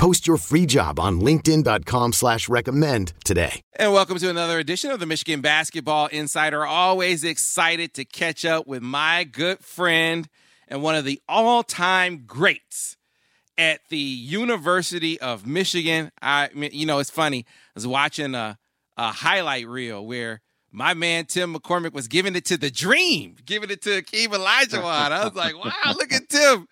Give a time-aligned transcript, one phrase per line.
[0.00, 3.60] Post your free job on LinkedIn.com slash recommend today.
[3.76, 6.64] And welcome to another edition of the Michigan Basketball Insider.
[6.64, 10.26] Always excited to catch up with my good friend
[10.68, 12.96] and one of the all-time greats
[13.58, 16.10] at the University of Michigan.
[16.22, 17.44] I you know, it's funny.
[17.46, 18.56] I was watching a,
[18.96, 20.40] a highlight reel where
[20.72, 25.12] my man Tim McCormick was giving it to the dream, giving it to Akeem Olajuwon.
[25.12, 26.66] I was like, wow, look at Tim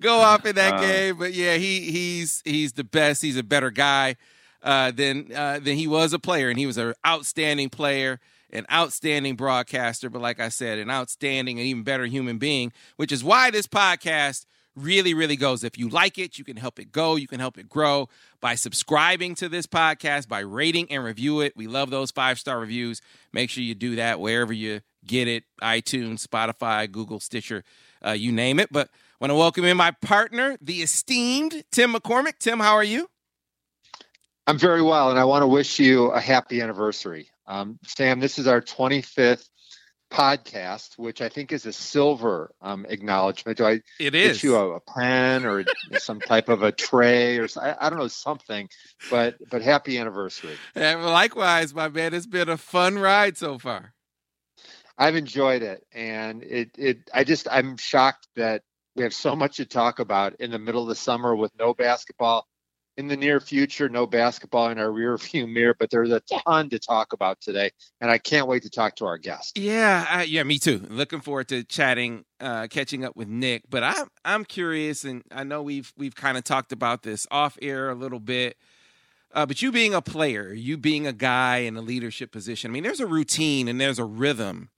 [0.00, 1.18] go off in that uh, game.
[1.18, 3.22] But yeah, he he's he's the best.
[3.22, 4.16] He's a better guy
[4.62, 8.66] uh, than uh, than he was a player, and he was an outstanding player, an
[8.72, 10.10] outstanding broadcaster.
[10.10, 13.66] But like I said, an outstanding and even better human being, which is why this
[13.66, 15.64] podcast really, really goes.
[15.64, 17.16] If you like it, you can help it go.
[17.16, 18.08] You can help it grow
[18.40, 21.56] by subscribing to this podcast, by rating and review it.
[21.56, 23.00] We love those five star reviews.
[23.32, 27.64] Make sure you do that wherever you get it iTunes, Spotify, Google, Stitcher,
[28.04, 28.68] uh, you name it.
[28.70, 32.38] But want to welcome in my partner, the esteemed Tim McCormick.
[32.38, 33.08] Tim, how are you?
[34.46, 37.28] I'm very well, and I want to wish you a happy anniversary.
[37.46, 39.46] Um, Sam, this is our 25th
[40.10, 43.58] podcast, which I think is a silver um, acknowledgement.
[43.58, 44.38] Do I it is.
[44.38, 45.64] get you a, a pen or
[45.98, 48.70] some type of a tray or I, I, don't know something,
[49.10, 50.56] but but happy anniversary.
[50.74, 53.92] And likewise, my man, it's been a fun ride so far.
[54.98, 58.62] I've enjoyed it, and it it I just I'm shocked that
[58.96, 61.74] we have so much to talk about in the middle of the summer with no
[61.74, 62.46] basketball.
[62.96, 66.68] In the near future, no basketball in our rear view mirror, but there's a ton
[66.70, 69.56] to talk about today, and I can't wait to talk to our guest.
[69.56, 70.84] Yeah, I, yeah, me too.
[70.90, 73.62] Looking forward to chatting, uh, catching up with Nik.
[73.70, 77.56] But I'm I'm curious, and I know we've we've kind of talked about this off
[77.62, 78.58] air a little bit.
[79.32, 82.72] Uh, but you being a player, you being a guy in a leadership position, I
[82.72, 84.70] mean, there's a routine and there's a rhythm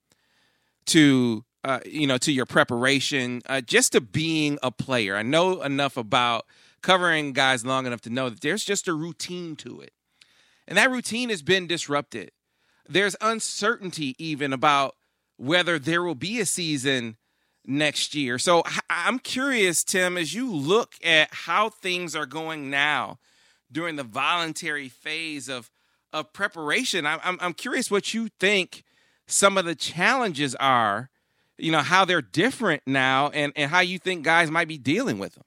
[0.86, 5.16] to uh, you know, to your preparation, uh, just to being a player.
[5.16, 6.46] I know enough about
[6.82, 9.92] covering guys long enough to know that there's just a routine to it.
[10.66, 12.32] And that routine has been disrupted.
[12.88, 14.96] There's uncertainty even about
[15.36, 17.16] whether there will be a season
[17.64, 18.38] next year.
[18.38, 23.18] So I'm curious, Tim, as you look at how things are going now
[23.70, 25.70] during the voluntary phase of
[26.12, 28.84] of preparation, I'm I'm curious what you think
[29.26, 31.08] some of the challenges are
[31.62, 35.18] you know how they're different now and and how you think guys might be dealing
[35.18, 35.44] with them.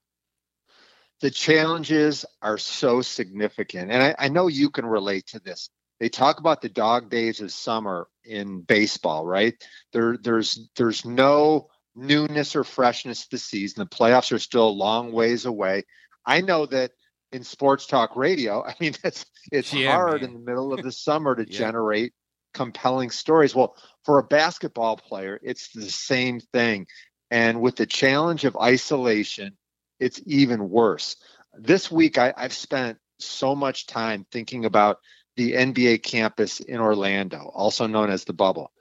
[1.21, 5.69] The challenges are so significant and I, I, know you can relate to this.
[5.99, 9.55] They talk about the dog days of summer in baseball right?
[9.93, 13.83] There there's there's no newness or freshness this season.
[13.83, 15.83] The playoffs are still a long ways away.
[16.25, 16.91] I know that
[17.31, 20.29] in sports talk radio i mean it's it's yeah, hard man.
[20.29, 21.57] in the middle of the summer to yeah.
[21.57, 22.13] generate
[22.55, 23.53] compelling stories.
[23.53, 26.87] Well, for a basketball player, it's the same thing.
[27.29, 29.57] And with the challenge of isolation,
[29.99, 31.17] it's even worse.
[31.53, 34.97] This week, I, have spent so much time thinking about
[35.35, 38.71] the NBA campus in Orlando, also known as the bubble.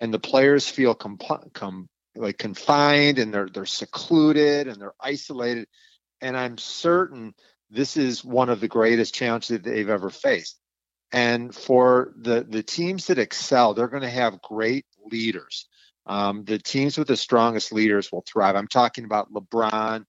[0.00, 5.66] And the players feel comp- com- like confined and they're they're secluded and they're isolated.
[6.20, 7.34] And I'm certain
[7.70, 10.58] this is one of the greatest challenges that they've ever faced.
[11.14, 15.68] And for the, the teams that excel, they're going to have great leaders.
[16.06, 18.56] Um, the teams with the strongest leaders will thrive.
[18.56, 20.04] I'm talking about LeBron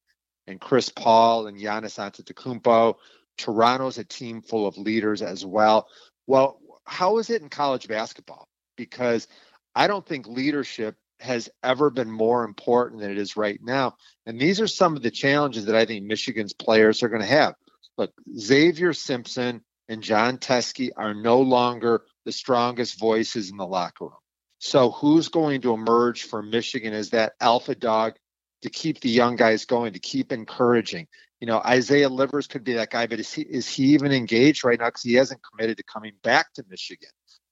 [0.47, 2.95] and Chris Paul and Giannis Antetokounmpo.
[3.37, 5.87] Toronto's a team full of leaders as well.
[6.25, 8.47] Well, how is it in college basketball?
[8.75, 9.27] Because
[9.75, 13.95] I don't think leadership has ever been more important than it is right now.
[14.25, 17.27] And these are some of the challenges that I think Michigan's players are going to
[17.27, 17.53] have.
[17.95, 24.05] Look, Xavier Simpson and Jon Teske are no longer the strongest voices in the locker
[24.05, 24.13] room.
[24.59, 28.13] So who's going to emerge for Michigan as that alpha dog
[28.63, 31.07] to keep the young guys going, to keep encouraging?
[31.39, 34.63] You know, Isaiah Livers could be that guy, but is he is he even engaged
[34.63, 37.09] right now because he hasn't committed to coming back to Michigan?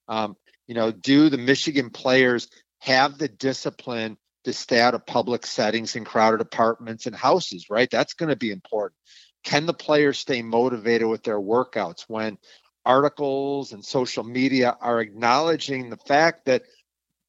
[0.08, 0.36] Um,
[0.66, 2.48] you know, do the Michigan players
[2.80, 7.70] have the discipline to stay out of public settings and crowded apartments and houses?
[7.70, 8.98] Right, that's going to be important
[9.44, 12.38] can the players stay motivated with their workouts when
[12.86, 16.64] articles and social media are acknowledging the fact that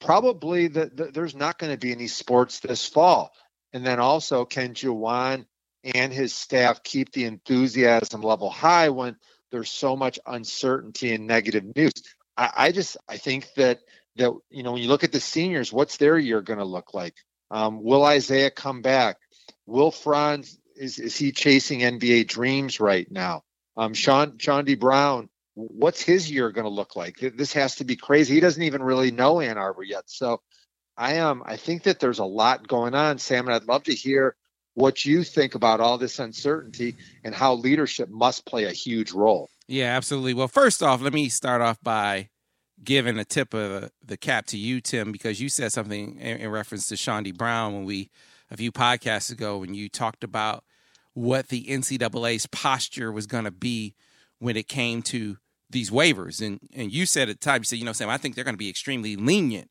[0.00, 3.32] probably the, the, there's not going to be any sports this fall
[3.72, 5.46] and then also can Juwan
[5.82, 9.16] and his staff keep the enthusiasm level high when
[9.50, 11.92] there's so much uncertainty and negative news.
[12.36, 13.80] I, I just I think that
[14.16, 16.94] that you know when you look at the seniors, what's their year going to look
[16.94, 17.14] like?
[17.50, 19.18] Um, will Isaiah come back?
[19.66, 23.42] Will Franz is is he chasing NBA dreams right now?
[23.76, 27.18] Um, Sean Chaundee Brown, what's his year going to look like?
[27.18, 28.34] This has to be crazy.
[28.34, 30.04] He doesn't even really know Ann Arbor yet.
[30.06, 30.40] So
[30.96, 31.42] I am.
[31.42, 34.36] Um, I think that there's a lot going on, Sam, and I'd love to hear
[34.74, 39.48] what you think about all this uncertainty and how leadership must play a huge role.
[39.68, 40.34] Yeah, absolutely.
[40.34, 42.28] Well, first off, let me start off by
[42.82, 46.50] giving a tip of the cap to you, Tim, because you said something in, in
[46.50, 48.10] reference to Chaundee Brown when we
[48.50, 50.64] a few podcasts ago when you talked about
[51.14, 53.94] what the NCAA's posture was going to be
[54.38, 55.38] when it came to
[55.70, 56.44] these waivers.
[56.44, 58.44] And and you said at the time, you said, you know, Sam, I think they're
[58.44, 59.70] going to be extremely lenient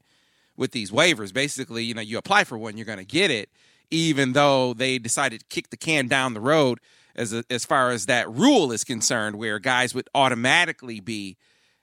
[0.55, 1.33] with these waivers.
[1.33, 3.49] Basically, you know, you apply for one, you're going to get it,
[3.91, 6.79] even though they decided to kick the can down the road
[7.15, 11.37] as a, as far as that rule is concerned, where guys would automatically be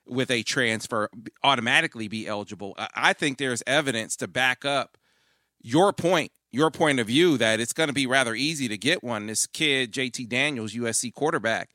[0.07, 1.09] with a transfer
[1.45, 2.75] automatically be eligible.
[2.95, 4.99] I think there's evidence to back up
[5.63, 9.05] your point, your point of view that it's going to be rather easy to get
[9.05, 9.27] one.
[9.27, 11.71] This kid, JT Daniels, USC quarterback,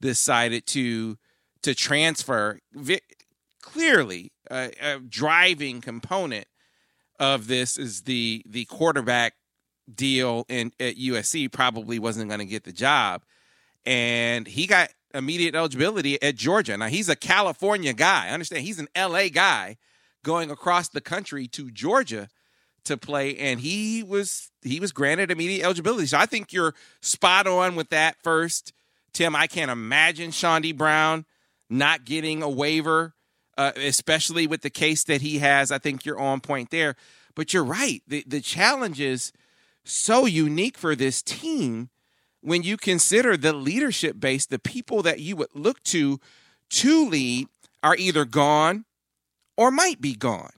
[0.00, 1.18] decided to
[1.62, 2.60] to transfer.
[3.62, 6.46] Clearly, uh, a driving component
[7.18, 9.34] of this is the the quarterback
[9.92, 13.22] deal in at USC probably wasn't going to get the job,
[13.84, 16.76] and he got immediate eligibility at Georgia.
[16.76, 18.28] Now he's a California guy.
[18.28, 19.76] I understand he's an LA guy
[20.22, 22.28] going across the country to Georgia
[22.84, 26.06] to play, and he was he was granted immediate eligibility.
[26.06, 28.16] So I think you're spot on with that.
[28.22, 28.72] First,
[29.12, 31.24] Tim, I can't imagine Chaundee Brown
[31.70, 33.14] not getting a waiver,
[33.56, 35.70] uh, especially with the case that he has.
[35.70, 36.96] I think you're on point there.
[37.34, 38.02] But you're right.
[38.06, 39.32] The the challenge is
[39.84, 41.90] so unique for this team
[42.44, 46.20] when you consider the leadership base, the people that you would look to
[46.70, 47.48] to lead
[47.82, 48.84] are either gone
[49.56, 50.52] or might be gone.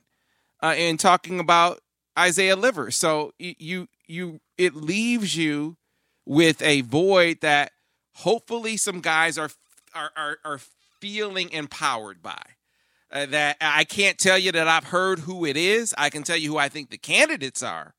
[0.62, 1.80] Uh, and talking about
[2.18, 2.90] Isaiah Liver.
[2.90, 5.76] so you you it leaves you
[6.24, 7.72] with a void that
[8.14, 9.50] hopefully some guys are
[9.94, 10.60] are are, are
[11.00, 12.42] feeling empowered by.
[13.12, 15.94] Uh, that I can't tell you that I've heard who it is.
[15.96, 17.94] I can tell you who I think the candidates are.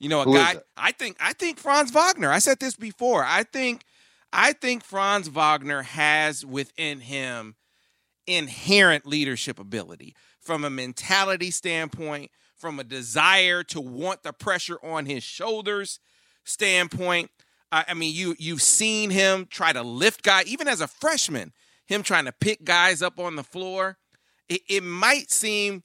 [0.00, 0.56] You know, a Who guy.
[0.76, 2.30] I think I think Franz Wagner.
[2.30, 3.24] I said this before.
[3.24, 3.84] I think
[4.32, 7.56] I think Franz Wagner has within him
[8.26, 15.06] inherent leadership ability from a mentality standpoint, from a desire to want the pressure on
[15.06, 16.00] his shoulders
[16.44, 17.30] standpoint.
[17.70, 21.52] I mean, you you've seen him try to lift guys, even as a freshman,
[21.84, 23.98] him trying to pick guys up on the floor.
[24.48, 25.82] It, it might seem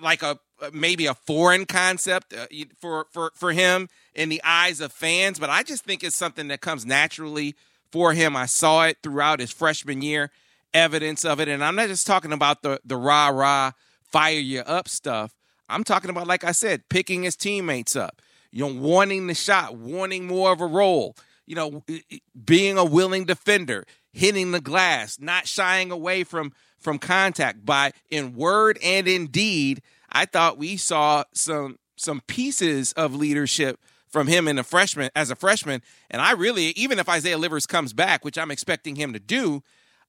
[0.00, 0.38] like a
[0.72, 2.46] maybe a foreign concept uh,
[2.80, 6.48] for for for him in the eyes of fans, but I just think it's something
[6.48, 7.54] that comes naturally
[7.90, 8.34] for him.
[8.34, 10.30] I saw it throughout his freshman year,
[10.74, 13.72] evidence of it, and I'm not just talking about the the rah rah
[14.02, 15.34] fire you up stuff.
[15.68, 18.20] I'm talking about, like I said, picking his teammates up,
[18.50, 21.16] you know, wanting the shot, wanting more of a role,
[21.46, 21.84] you know,
[22.44, 28.34] being a willing defender, hitting the glass, not shying away from from contact by in
[28.34, 29.80] word and in deed
[30.12, 35.30] I thought we saw some some pieces of leadership from him in a freshman as
[35.30, 35.82] a freshman.
[36.10, 39.62] And I really, even if Isaiah Livers comes back, which I'm expecting him to do,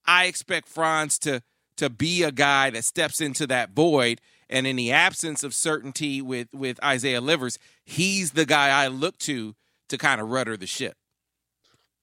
[0.05, 1.41] I expect Franz to
[1.77, 4.21] to be a guy that steps into that void.
[4.49, 9.17] And in the absence of certainty with with Isaiah Livers, he's the guy I look
[9.19, 9.55] to
[9.89, 10.95] to kind of rudder the ship.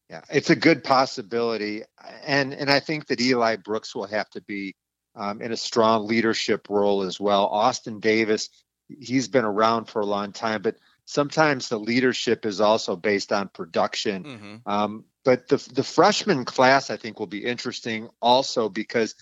[0.09, 1.83] Yeah, it's a good possibility,
[2.27, 4.75] and and I think that Eli Brooks will have to be
[5.15, 7.47] um, in a strong leadership role as well.
[7.47, 8.49] Austin Davis,
[8.89, 13.49] he's been around for a long time, but sometimes the leadership is also based on
[13.49, 14.25] production.
[14.25, 14.57] Mm-hmm.
[14.67, 19.15] Um, but the the freshman class, I think, will be interesting also because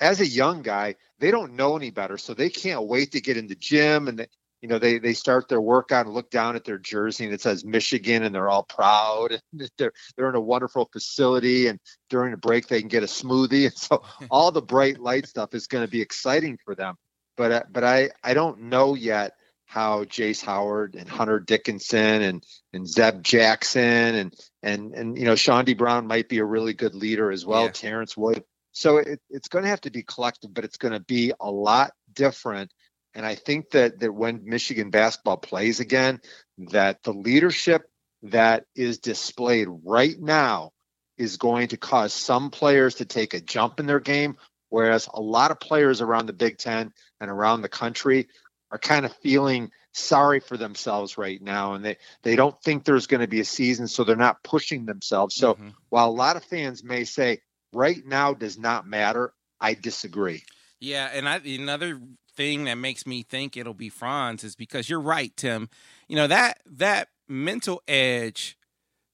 [0.00, 3.36] as a young guy, they don't know any better, so they can't wait to get
[3.36, 4.26] in the gym and
[4.60, 7.40] you know they they start their workout and look down at their jersey and it
[7.40, 9.40] says Michigan and they're all proud.
[9.78, 13.66] They're they're in a wonderful facility and during the break they can get a smoothie
[13.66, 16.96] and so all the bright light stuff is going to be exciting for them.
[17.36, 19.32] But uh, but I I don't know yet
[19.64, 25.34] how Jace Howard and Hunter Dickinson and and Zeb Jackson and and and you know
[25.34, 27.64] Chaundee Brown might be a really good leader as well.
[27.64, 27.70] Yeah.
[27.70, 28.44] Terrence Wood.
[28.72, 31.50] So it, it's going to have to be collective, but it's going to be a
[31.50, 32.72] lot different
[33.14, 36.20] and I think that that when Michigan basketball plays again,
[36.58, 37.82] that the leadership
[38.22, 40.72] that is displayed right now
[41.16, 44.36] is going to cause some players to take a jump in their game,
[44.68, 48.28] whereas a lot of players around the Big Ten and around the country
[48.70, 53.08] are kind of feeling sorry for themselves right now and they they don't think there's
[53.08, 55.70] going to be a season so they're not pushing themselves so mm-hmm.
[55.88, 57.40] while a lot of fans may say
[57.72, 59.32] right now does not matter.
[59.60, 60.44] I disagree.
[60.80, 62.00] Yeah, and I, another
[62.36, 65.68] thing that makes me think it'll be Franz is because you're right, Tim.
[66.08, 68.56] You know that that mental edge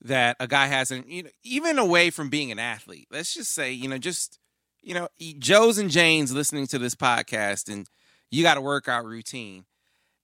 [0.02, 3.08] that a guy has, and you know, even away from being an athlete.
[3.10, 4.38] Let's just say, you know, just
[4.82, 5.08] you know,
[5.38, 7.88] Joe's and Jane's listening to this podcast, and
[8.30, 9.64] you got a workout routine.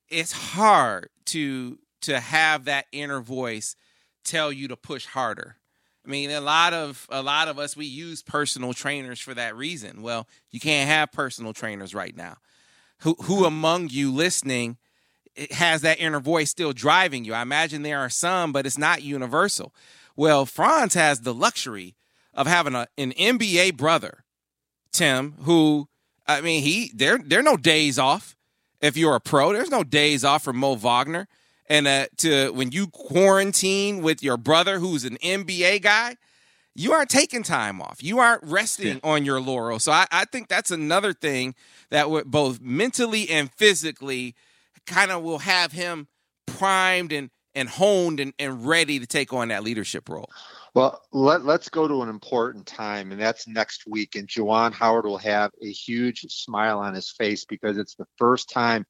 [0.08, 3.76] It's hard to to have that inner voice
[4.24, 5.56] tell you to push harder.
[6.04, 9.56] I mean, a lot of a lot of us we use personal trainers for that
[9.56, 10.02] reason.
[10.02, 12.38] Well, you can't have personal trainers right now.
[12.98, 14.78] Who who among you listening
[15.52, 17.34] has that inner voice still driving you?
[17.34, 19.72] I imagine there are some, but it's not universal.
[20.16, 21.96] Well, Franz has the luxury
[22.34, 24.24] of having a, an NBA brother,
[24.92, 25.88] Tim, who
[26.26, 28.36] I mean, he there there are no days off.
[28.80, 31.28] If you're a pro, there's no days off for Mo Wagner
[31.72, 36.18] and uh, to when you quarantine with your brother who's an NBA guy,
[36.74, 38.02] you aren't taking time off.
[38.02, 39.10] You aren't resting yeah.
[39.10, 39.78] on your laurel.
[39.78, 41.54] So I, I, think that's another thing
[41.88, 44.34] that would both mentally and physically
[44.86, 46.08] kind of will have him
[46.46, 50.28] primed and and honed and, and ready to take on that leadership role.
[50.74, 54.14] Well, let, let's go to an important time, and that's next week.
[54.14, 58.50] And Juwan Howard will have a huge smile on his face because it's the first
[58.50, 58.84] time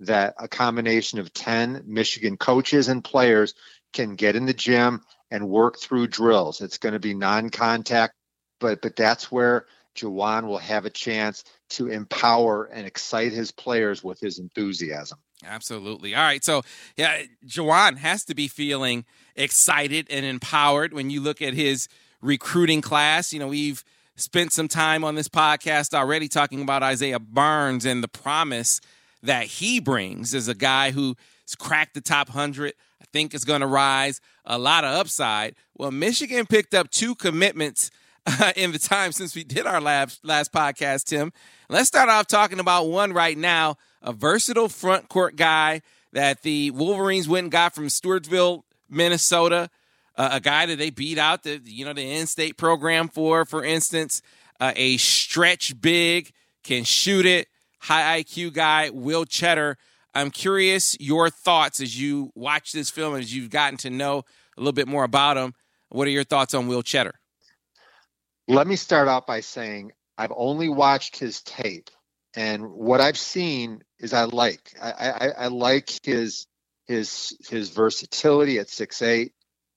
[0.00, 3.54] that a combination of 10 Michigan coaches and players
[3.92, 6.60] can get in the gym and work through drills.
[6.60, 8.14] It's going to be non-contact,
[8.60, 14.02] but but that's where Juwan will have a chance to empower and excite his players
[14.02, 15.18] with his enthusiasm.
[15.44, 16.14] Absolutely.
[16.14, 16.44] All right.
[16.44, 16.62] So,
[16.96, 19.04] yeah, Juwan has to be feeling
[19.36, 21.88] excited and empowered when you look at his
[22.20, 23.32] recruiting class.
[23.32, 23.84] You know, we've
[24.16, 28.80] spent some time on this podcast already talking about Isaiah Barnes and the promise
[29.22, 31.16] that he brings is a guy who's
[31.58, 32.74] cracked the top 100.
[33.00, 35.54] I think is going to rise a lot of upside.
[35.76, 37.90] Well, Michigan picked up two commitments
[38.26, 41.32] uh, in the time since we did our last, last podcast, Tim.
[41.68, 45.82] Let's start off talking about one right now a versatile front court guy
[46.12, 49.70] that the Wolverines went and got from Stewartville, Minnesota.
[50.16, 53.64] Uh, a guy that they beat out the you know the in-state program for, for
[53.64, 54.20] instance,
[54.58, 56.32] uh, a stretch big
[56.64, 57.48] can shoot it,
[57.80, 59.76] high IQ guy, Will Tschetter.
[60.14, 64.24] I'm curious your thoughts as you watch this film, as you've gotten to know
[64.56, 65.54] a little bit more about him.
[65.90, 67.12] What are your thoughts on Will Tschetter?
[68.46, 71.90] Let me start out by saying I've only watched his tape,
[72.34, 74.74] and what I've seen is I like.
[74.80, 76.46] I, I, I like his
[76.86, 79.32] his his versatility at six eight.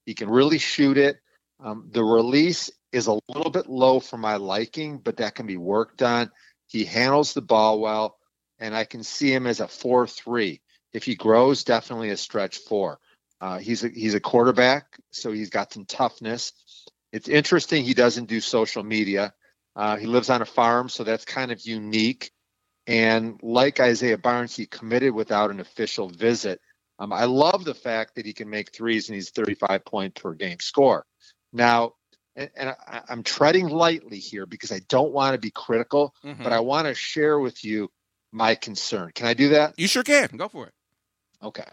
[0.06, 1.18] He can really shoot it.
[1.60, 5.58] Um, the release is a little bit low for my liking, but that can be
[5.58, 6.32] worked on.
[6.72, 8.18] He handles the ball well,
[8.58, 10.62] and I can see him as a four-three.
[10.94, 13.00] If he grows, definitely a stretch four.
[13.42, 16.54] Uh, he's a he's a quarterback, so he's got some toughness.
[17.12, 19.34] It's interesting he doesn't do social media.
[19.76, 22.32] Uh, he lives on a farm, so that's kind of unique.
[22.88, 26.62] And like Isaiah Barnes, he committed without an official visit.
[27.00, 30.34] Um, I love the fact that he can make threes and he's 35 point per
[30.34, 31.06] game score.
[31.52, 31.96] Now,
[32.36, 36.44] and, and I, am treading lightly here because I don't want to be critical, mm-hmm.
[36.44, 37.92] but I want to share with you
[38.32, 39.12] my concern.
[39.14, 39.74] Can I do that?
[39.78, 40.30] You sure can.
[40.36, 40.74] Go for it.
[41.44, 41.66] Okay.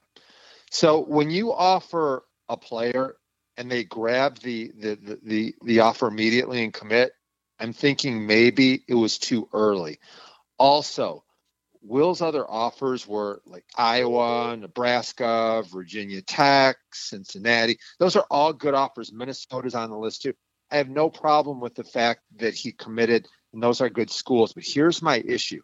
[0.70, 3.16] So when you offer a player
[3.56, 7.12] and they grab the the the the, the offer immediately and commit,
[7.58, 9.98] I'm thinking maybe it was too early.
[10.58, 11.24] Also,
[11.82, 17.78] Will's other offers were like Iowa, Nebraska, Virginia Tech, Cincinnati.
[17.98, 19.12] Those are all good offers.
[19.12, 20.34] Minnesota's on the list too.
[20.70, 24.52] I have no problem with the fact that he committed, and those are good schools.
[24.52, 25.62] But here's my issue: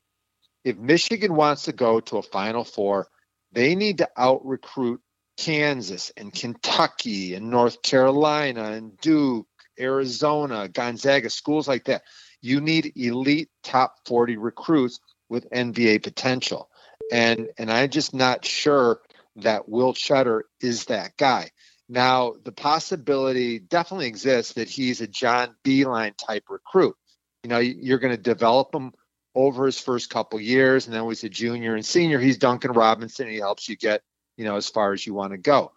[0.65, 3.09] if Michigan wants to go to a Final Four,
[3.53, 5.01] they need to out recruit
[5.37, 9.47] Kansas and Kentucky and North Carolina and Duke,
[9.79, 12.03] Arizona, Gonzaga, schools like that.
[12.41, 16.71] You need elite top 40 recruits with NBA potential.
[17.13, 19.01] And and I'm just not sure
[19.37, 21.51] that Will Tschetter is that guy.
[21.89, 26.97] Now, the possibility definitely exists that he's a John Beilein type recruit.
[27.43, 28.93] You know, you're going to develop him
[29.35, 32.73] over his first couple years, and then when he's a junior and senior, he's Duncan
[32.73, 33.29] Robinson.
[33.29, 34.03] he helps you get,
[34.37, 35.73] you know, as far as you want to go.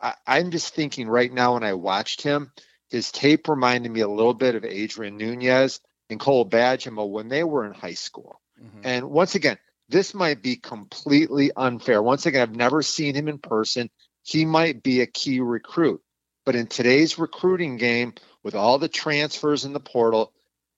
[0.00, 2.52] I, I'm just thinking right now when I watched him,
[2.88, 5.80] his tape reminded me a little bit of Adrien Nunez
[6.10, 8.40] and Cole Bajema when they were in high school.
[8.62, 8.80] Mm-hmm.
[8.84, 12.02] And once again, this might be completely unfair.
[12.02, 13.90] Once again, I've never seen him in person
[14.22, 16.02] he might be a key recruit.
[16.44, 20.32] But in today's recruiting game, with all the transfers in the portal,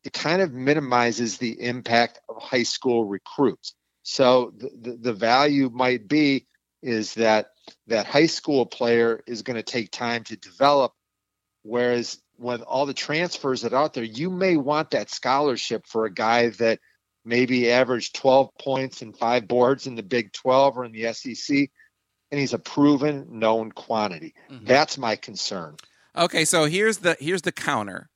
[0.04, 3.74] it kind of minimizes the impact of high school recruits.
[4.02, 6.46] So the, the, the value might be
[6.82, 7.50] is that
[7.86, 10.92] that high school player is going to take time to develop,
[11.62, 16.04] whereas with all the transfers that are out there, you may want that scholarship for
[16.04, 16.80] a guy that
[17.24, 21.70] maybe averaged 12 points and five boards in the Big 12 or in the SEC,
[22.32, 24.34] and he's a proven known quantity.
[24.50, 24.64] Mm-hmm.
[24.64, 25.76] That's my concern.
[26.16, 28.08] Okay, so here's the here's the counter.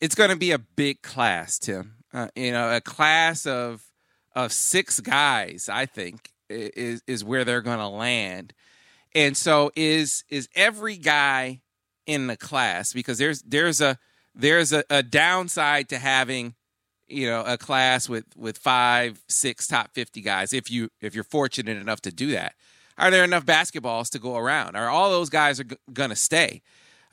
[0.00, 1.96] It's going to be a big class, Tim.
[2.12, 3.84] Uh, you know, a class of
[4.34, 5.68] of six guys.
[5.70, 8.54] I think is is where they're going to land.
[9.14, 11.60] And so is is every guy
[12.06, 13.98] in the class because there's there's a
[14.34, 16.54] there's a, a downside to having
[17.06, 21.24] you know a class with with five six top 50 guys if you if you're
[21.24, 22.54] fortunate enough to do that
[22.98, 26.62] are there enough basketballs to go around are all those guys are g- gonna stay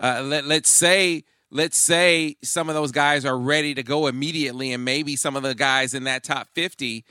[0.01, 4.71] uh, let, let's say let's say some of those guys are ready to go immediately
[4.71, 7.05] and maybe some of the guys in that top 50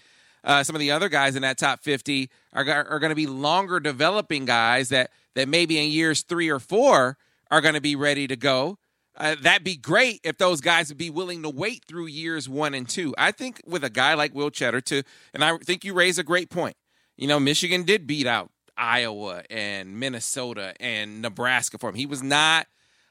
[0.45, 3.27] uh, some of the other guys in that top 50 are, are going to be
[3.27, 7.17] longer developing guys that that maybe in years three or four
[7.51, 8.79] are going to be ready to go.
[9.17, 12.75] Uh, that'd be great if those guys would be willing to wait through years one
[12.75, 13.15] and two.
[13.19, 15.03] I think with a guy like Will Tschetter, too,
[15.35, 16.77] and I think you raise a great point.
[17.17, 21.97] You know, Michigan did beat out Iowa and Minnesota and Nebraska for him.
[21.97, 22.67] He was not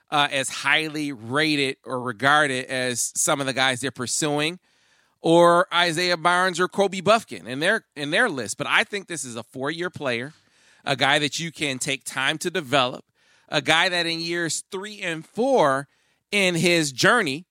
[0.09, 4.59] uh, as highly rated or regarded as some of the guys they're pursuing
[5.21, 8.57] or Isaiah Barnes or Kobe Bufkin in their in their list.
[8.57, 10.33] But I think this is a four year player,
[10.86, 13.03] a guy that you can take time to develop,
[13.50, 15.88] a guy that in years three and four
[16.31, 17.45] in his journey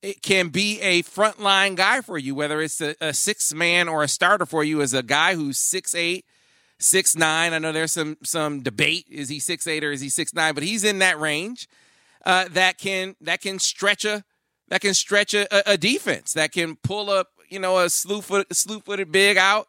[0.00, 4.02] it can be a frontline guy for you, whether it's a, a six man or
[4.02, 6.24] a starter for you as a guy who's six eight,
[6.78, 7.52] six nine.
[7.52, 10.54] I know there's some some debate: is he six eight or is he six nine?
[10.54, 11.68] But he's in that range
[12.24, 14.24] uh, that can that can stretch a
[14.68, 18.54] that can stretch a, a defense, that can pull up, you know, a slew foot,
[18.54, 19.68] slew footed big out.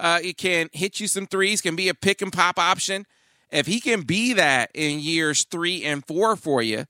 [0.00, 3.04] Uh, it can hit you some threes, can be a pick and pop option.
[3.50, 6.86] If he can be that in years three and four for you,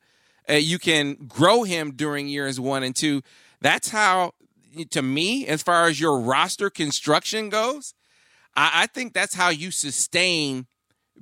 [0.48, 3.22] uh, you can grow him during years one and two.
[3.60, 4.34] That's how,
[4.90, 7.94] to me, as far as your roster construction goes,
[8.58, 10.66] I, I think that's how you sustain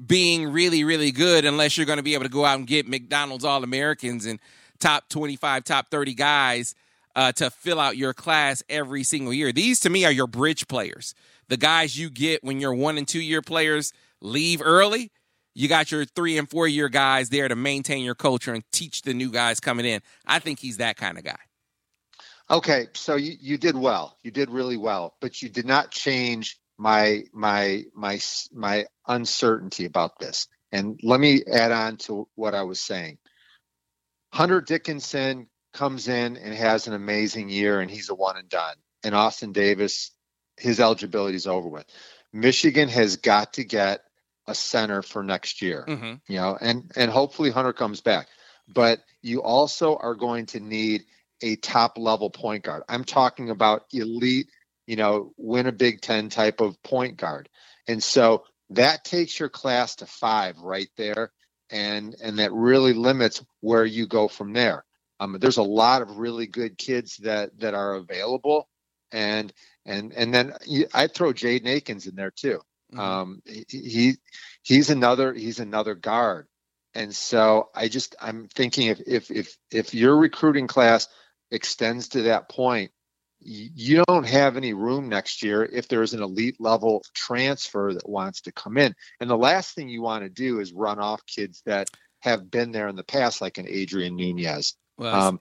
[0.05, 2.89] being really, really good, unless you're going to be able to go out and get
[2.89, 4.41] McDonald's All Americans and
[4.81, 6.75] top 25, top 30 guys
[7.15, 9.53] uh, to fill out your class every single year.
[9.53, 11.15] These to me are your bridge players.
[11.49, 15.13] The guys you get when your one and two year players leave early.
[15.55, 19.03] You got your three and four year guys there to maintain your culture and teach
[19.03, 20.01] the new guys coming in.
[20.27, 21.39] I think he's that kind of guy.
[22.51, 24.19] Okay, so you, you did well.
[24.23, 28.21] You did really well, but you did not change my my my
[28.53, 30.49] my uncertainty about this.
[30.73, 33.19] And let me add on to what I was saying.
[34.33, 38.75] Hunter Dickinson comes in and has an amazing year, and he's a one and done.
[39.05, 40.11] And Austin Davis,
[40.57, 41.87] his eligibility is over with.
[42.33, 44.01] Michigan has got to get
[44.47, 46.15] a center for next year, mm-hmm.
[46.29, 48.29] you know, and and hopefully Hunter comes back.
[48.69, 51.05] But you also are going to need
[51.43, 52.83] a top level point guard.
[52.89, 54.49] I'm talking about elite,
[54.87, 57.49] you know, win a Big Ten type of point guard.
[57.89, 61.31] And so that takes your class to five right there
[61.71, 64.85] and and that really limits where you go from there.
[65.19, 68.69] Um, there's a lot of really good kids that that are available,
[69.13, 69.53] and
[69.85, 70.55] and and then
[70.93, 72.61] I throw Jaden Akins in there too.
[72.93, 73.01] Mm-hmm.
[73.01, 74.15] Um, he
[74.63, 76.47] he's another he's another guard,
[76.95, 81.09] and so I just I'm thinking if if if if your recruiting class
[81.51, 82.93] extends to that point,
[83.47, 88.43] you don't have any room next year if there's an elite level transfer that wants
[88.43, 88.95] to come in.
[89.21, 91.89] And the last thing you want to do is run off kids that
[92.21, 94.75] have been there in the past, like an Adrien Nunez.
[94.99, 95.41] Well, um,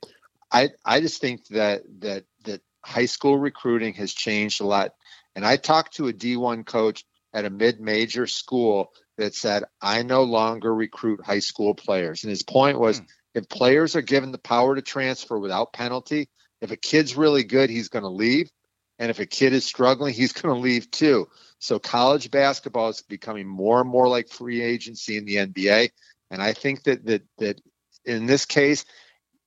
[0.51, 4.91] I I just think that that that high school recruiting has changed a lot.
[5.35, 10.23] And I talked to a D1 coach at a mid-major school that said, "I no
[10.23, 13.05] longer recruit high school players." And his point was, hmm.
[13.33, 16.29] if players are given the power to transfer without penalty,
[16.65, 18.51] if a kid's really good, he's going to leave.
[18.99, 21.27] And if a kid is struggling, he's going to leave too.
[21.59, 25.89] So college basketball is becoming more and more like free agency in the NBA.
[26.31, 27.61] And I think that that that
[28.03, 28.85] in this case,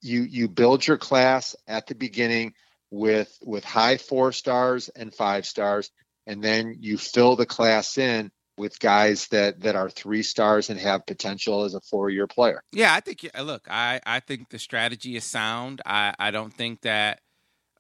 [0.01, 2.55] you you build your class at the beginning
[2.91, 5.91] with with high four stars and five stars,
[6.27, 10.79] and then you fill the class in with guys that that are three stars and
[10.79, 12.63] have potential as a four year player.
[12.73, 13.29] Yeah, I think.
[13.41, 15.81] Look, I I think the strategy is sound.
[15.87, 17.21] I I don't think that.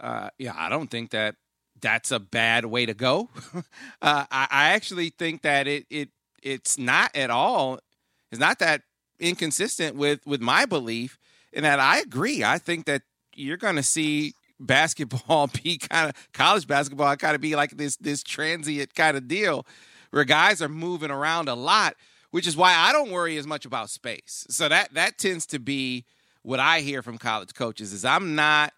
[0.00, 1.34] Uh, yeah, I don't think that
[1.80, 3.28] that's a bad way to go.
[3.54, 3.62] uh,
[4.30, 6.10] I, I actually think that it it
[6.42, 7.80] it's not at all.
[8.30, 8.82] It's not that
[9.18, 11.18] inconsistent with with my belief
[11.52, 12.44] in that I agree.
[12.44, 13.02] I think that
[13.34, 17.96] you're going to see basketball be kind of college basketball kind of be like this
[17.96, 19.66] this transient kind of deal
[20.10, 21.94] where guys are moving around a lot,
[22.30, 24.46] which is why I don't worry as much about space.
[24.50, 26.04] So that that tends to be
[26.42, 28.72] what I hear from college coaches is I'm not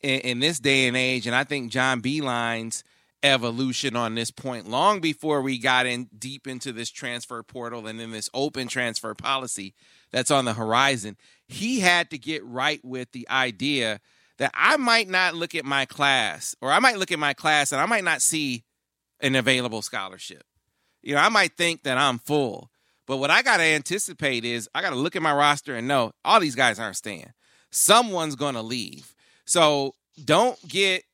[0.00, 2.84] in, in this day and age, and I think John Beilein's
[3.22, 8.00] evolution on this point long before we got in deep into this transfer portal and
[8.00, 9.74] then this open transfer policy
[10.10, 11.16] that's on the horizon.
[11.46, 14.00] He had to get right with the idea
[14.38, 17.70] that I might not look at my class or I might look at my class
[17.70, 18.64] and I might not see
[19.20, 20.42] an available scholarship.
[21.02, 22.70] You know, I might think that I'm full.
[23.06, 25.88] But what I got to anticipate is I got to look at my roster and
[25.88, 27.32] know all these guys aren't staying.
[27.70, 29.14] Someone's going to leave.
[29.44, 31.04] So don't get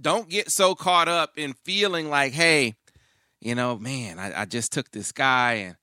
[0.00, 2.74] don't get so caught up in feeling like, hey,
[3.40, 5.76] you know, man, I, I just took this guy and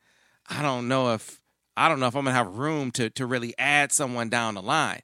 [0.49, 1.39] I don't know if
[1.77, 4.61] I don't know if I'm gonna have room to to really add someone down the
[4.61, 5.01] line.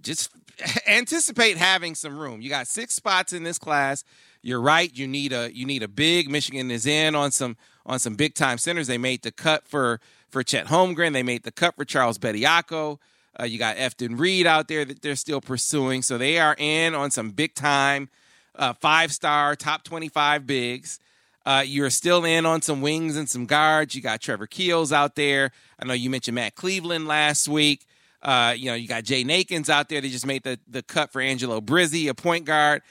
[0.00, 0.30] Just
[0.86, 2.40] anticipate having some room.
[2.40, 4.04] You got six spots in this class.
[4.42, 4.94] You're right.
[4.96, 6.30] You need a you need a big.
[6.30, 8.88] Michigan is in on some on some big time centers.
[8.88, 11.12] They made the cut for for Chet Holmgren.
[11.12, 12.98] They made the cut for Charles Bediako.
[13.38, 16.02] Uh, you got Efton Reid out there that they're still pursuing.
[16.02, 18.08] So they are in on some big time
[18.54, 20.98] uh, five star, top 25 bigs.
[21.44, 23.94] Uh, you're still in on some wings and some guards.
[23.94, 25.52] You got Trevor Keels out there.
[25.78, 27.86] I know you mentioned Matt Cleveland last week.
[28.20, 30.00] Uh, you know, you got Jay Akins out there.
[30.00, 32.82] They just made the, the cut for Angelo Brizzi, a point guard.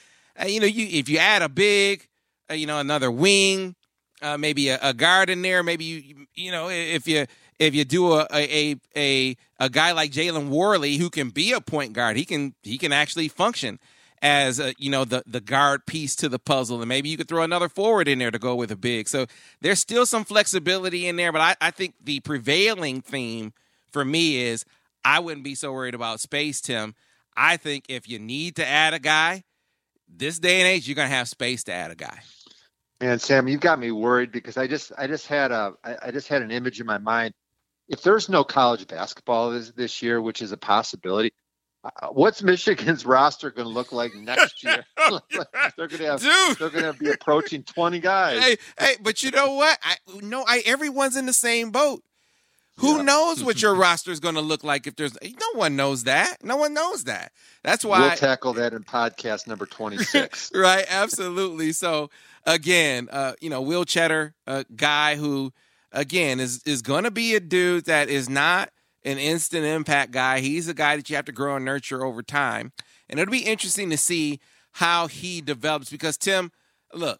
[0.42, 2.08] Uh, you know, you if you add a big,
[2.50, 3.76] uh, you know, another wing,
[4.26, 5.62] uh, maybe a, a, guard in there.
[5.62, 7.26] Maybe you, you know, if you
[7.60, 11.62] if you do a a a a guy like Jalen Warley who can be a
[11.62, 13.80] point guard, he can he can actually function
[14.22, 17.28] as a, you know the the guard piece to the puzzle, and maybe you could
[17.28, 19.08] throw another forward in there to go with a big.
[19.08, 19.28] So
[19.62, 23.54] there's still some flexibility in there, but I, I think the prevailing theme
[23.92, 24.66] for me is
[25.04, 26.96] I wouldn't be so worried about space, Tim.
[27.38, 29.44] I think if you need to add a guy,
[30.10, 32.22] this day and age, you're gonna have space to add a guy.
[33.02, 36.28] Man, Sam, you've got me worried because I just I just had a I just
[36.28, 37.34] had an image in my mind.
[37.88, 41.34] If there's no college basketball this, this year, which is a possibility,
[41.84, 44.86] uh, what's Michigan's roster going to look like next year?
[44.98, 46.58] they're going to have, Dude.
[46.58, 48.44] they're going to be approaching twenty guys.
[48.44, 49.78] Hey, hey, but you know what?
[49.84, 52.02] I no, I everyone's in the same boat.
[52.80, 53.04] Who yeah.
[53.04, 56.44] knows what your roster is going to look like if there's no one knows that.
[56.44, 57.32] No one knows that.
[57.64, 60.52] That's why we'll tackle that in podcast number 26.
[60.54, 61.72] right, absolutely.
[61.72, 62.10] So
[62.46, 65.52] again, uh, you know, Will Tschetter, a guy who
[65.92, 68.70] again is is going to be a dude that is not
[69.04, 70.40] an instant impact guy.
[70.40, 72.74] He's a guy that you have to grow and nurture over time.
[73.08, 74.40] And it'll be interesting to see
[74.74, 76.52] how he develops because, Tim,
[76.94, 77.20] look,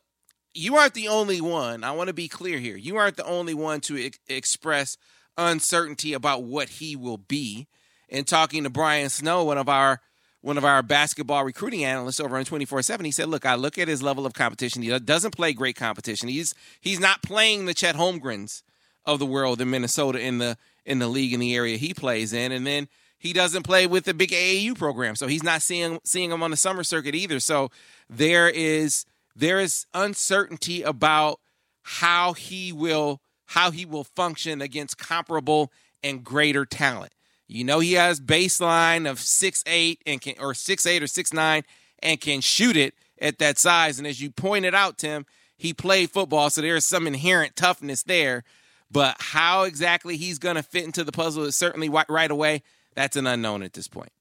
[0.54, 1.84] you aren't the only one.
[1.84, 2.76] I want to be clear here.
[2.76, 4.98] You aren't the only one to ex- express
[5.38, 7.68] uncertainty about what he will be.
[8.08, 10.00] In talking to Brian Snow, one of our
[10.46, 13.88] one of our basketball recruiting analysts over on 24/7, he said, "Look, I look at
[13.88, 14.84] his level of competition.
[14.84, 16.30] He doesn't play great competition.
[16.30, 18.62] He's he's not playing the Chet Holmgrens
[19.08, 20.56] of the world in Minnesota in the
[20.86, 24.06] in the league in the area he plays in, and then he doesn't play with
[24.06, 27.40] the big AAU program, so he's not seeing seeing him on the summer circuit either.
[27.40, 27.72] So
[28.08, 31.40] there is there is uncertainty about
[31.82, 35.72] how he will how he will function against comparable
[36.04, 37.14] and greater talent.
[37.48, 41.32] You know he has baseline of six eight and can or six eight or six
[41.32, 41.64] nine
[42.00, 43.98] and can shoot it at that size.
[43.98, 45.26] And as you pointed out, Tim,
[45.58, 48.44] he played football, so there is some inherent toughness there.
[48.92, 52.62] But how exactly he's going to fit into the puzzle is certainly right away.
[52.96, 54.12] That's an unknown at this point.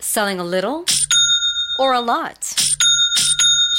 [0.00, 0.84] Selling a little
[1.78, 2.65] or a lot?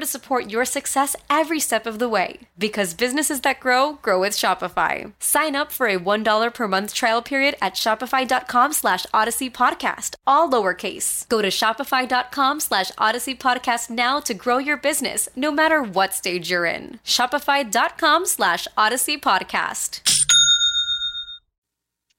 [0.00, 2.40] to support your success every step of the way.
[2.58, 5.12] Because businesses that grow, grow with Shopify.
[5.18, 10.16] Sign up for a $1 per month trial period at at shopify.com slash odyssey podcast,
[10.26, 11.28] all lowercase.
[11.28, 16.50] Go to shopify.com slash odyssey podcast now to grow your business no matter what stage
[16.50, 16.98] you're in.
[17.04, 20.00] Shopify.com slash odyssey podcast.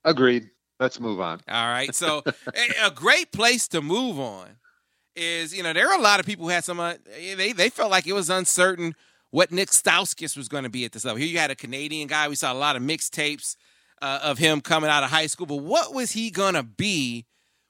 [0.03, 0.49] Agreed.
[0.79, 1.39] let's move on.
[1.47, 1.93] All right.
[1.93, 2.23] So
[2.55, 4.60] a, a great place to move on
[5.21, 7.69] is you know there are a lot of people who had some uh, they they
[7.69, 8.95] felt like it was uncertain
[9.29, 11.19] what Nik Stauskas was going to be at this level.
[11.19, 12.27] Here you had a Canadian guy.
[12.27, 13.55] We saw a lot of mixtapes
[14.01, 17.25] uh, of him coming out of high school, but what was he going to be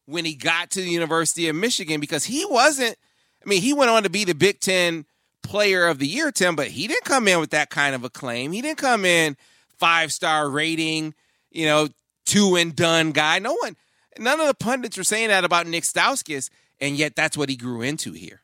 [0.06, 2.02] when he got to the University of Michigan?
[2.02, 2.98] Because he wasn't.
[3.46, 5.06] I mean, he went on to be the Big Ten
[5.44, 8.52] Player of the Year, Tim, but he didn't come in with that kind of acclaim.
[8.52, 9.38] He didn't come in
[9.78, 11.14] five star rating,
[11.52, 11.90] you know,
[12.26, 13.40] two and done guy.
[13.40, 13.76] No one,
[14.18, 16.50] none of the pundits were saying that about Nik Stauskas,
[16.82, 18.42] and yet that's what he grew into here.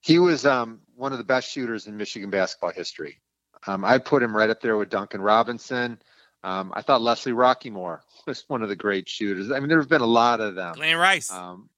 [0.00, 3.20] He was um, one of the best shooters in Michigan basketball history.
[3.66, 6.00] Um, I'd put him right up there with Duncan Robinson.
[6.42, 9.50] Um, I thought Leslie Rockymore was one of the great shooters.
[9.50, 10.74] I mean, there have been a lot of them.
[10.74, 11.30] Glen Rice.
[11.30, 11.68] Um,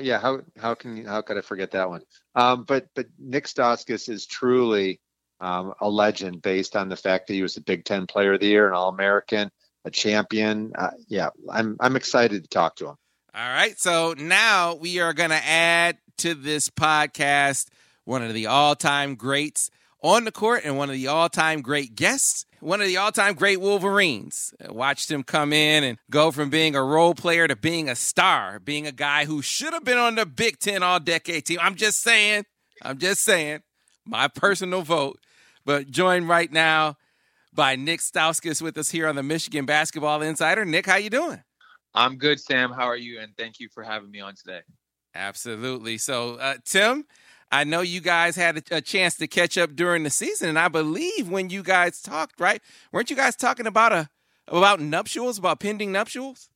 [0.00, 2.02] yeah, how how can you, how could I forget that one?
[2.34, 5.00] Um, but but Nik Stauskas is truly
[5.40, 8.40] um, a legend based on the fact that he was a Big Ten Player of
[8.40, 9.50] the Year, an All American,
[9.84, 10.72] a champion.
[10.76, 12.96] Uh, yeah, I'm I'm excited to talk to him.
[13.34, 17.68] All right, so now we are going to add to this podcast
[18.04, 19.70] one of the all-time greats
[20.02, 23.60] on the court and one of the all-time great guests one of the all-time great
[23.60, 24.54] Wolverines.
[24.64, 27.96] I watched him come in and go from being a role player to being a
[27.96, 31.58] star, being a guy who should have been on the Big Ten all-decade team.
[31.60, 32.44] I'm just saying.
[32.80, 33.62] I'm just saying.
[34.06, 35.18] My personal vote.
[35.64, 36.96] But joined right now
[37.52, 40.64] by Nik Stauskas with us here on the Michigan Basketball Insider.
[40.64, 41.42] Nik, how you doing?
[41.94, 42.72] I'm good, Sam.
[42.72, 43.20] How are you?
[43.20, 44.60] And thank you for having me on today.
[45.14, 45.98] Absolutely.
[45.98, 47.04] So, uh, Tim,
[47.50, 50.58] I know you guys had a, a, chance to catch up during the season, and
[50.58, 52.62] I believe when you guys talked, right?
[52.92, 54.08] Weren't you guys talking about a
[54.48, 56.48] about nuptials, about pending nuptials?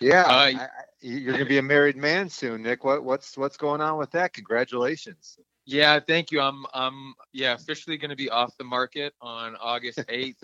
[0.00, 0.68] Yeah, uh, I, I,
[1.00, 2.84] you're going to be a married man soon, Nik.
[2.84, 4.32] What what's what's going on with that?
[4.32, 5.38] Congratulations.
[5.70, 6.40] Yeah, thank you.
[6.40, 10.42] I'm I'm yeah officially going to be off the market on August 8th.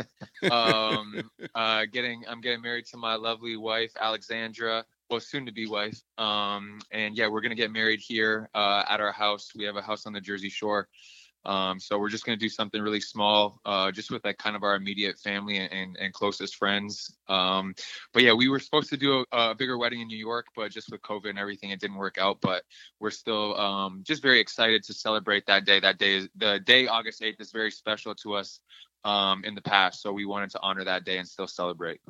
[0.50, 5.66] um, uh, getting I'm getting married to my lovely wife Alexandra well, soon to be
[5.66, 5.98] wife.
[6.18, 9.50] Um, and yeah, we're gonna get married here uh, at our house.
[9.56, 10.88] We have a house on the Jersey Shore.
[11.46, 14.62] Um, so we're just gonna do something really small, uh, just with like kind of
[14.62, 17.16] our immediate family and, and closest friends.
[17.28, 17.74] Um,
[18.12, 20.70] but yeah, we were supposed to do a, a, bigger wedding in New York, but
[20.70, 22.40] just with COVID and everything, it didn't work out.
[22.40, 22.62] But
[23.00, 25.80] we're still um, just very excited to celebrate that day.
[25.80, 28.60] That day is the day August 8th is very special to us
[29.04, 30.02] um, in the past.
[30.02, 32.00] So we wanted to honor that day and still celebrate.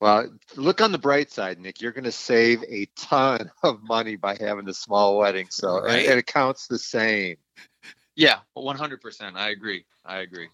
[0.00, 1.82] Well, look on the bright side, Nik.
[1.82, 5.98] You're going to save a ton of money by having a small wedding, so right?
[5.98, 7.36] and, and, it counts the same.
[8.20, 9.36] Yeah, 100%.
[9.36, 9.86] I agree.
[10.04, 10.48] I agree.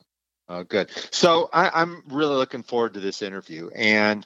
[0.49, 0.89] Oh, good.
[1.11, 3.71] So I, I'm really looking forward to this interview.
[3.75, 4.25] And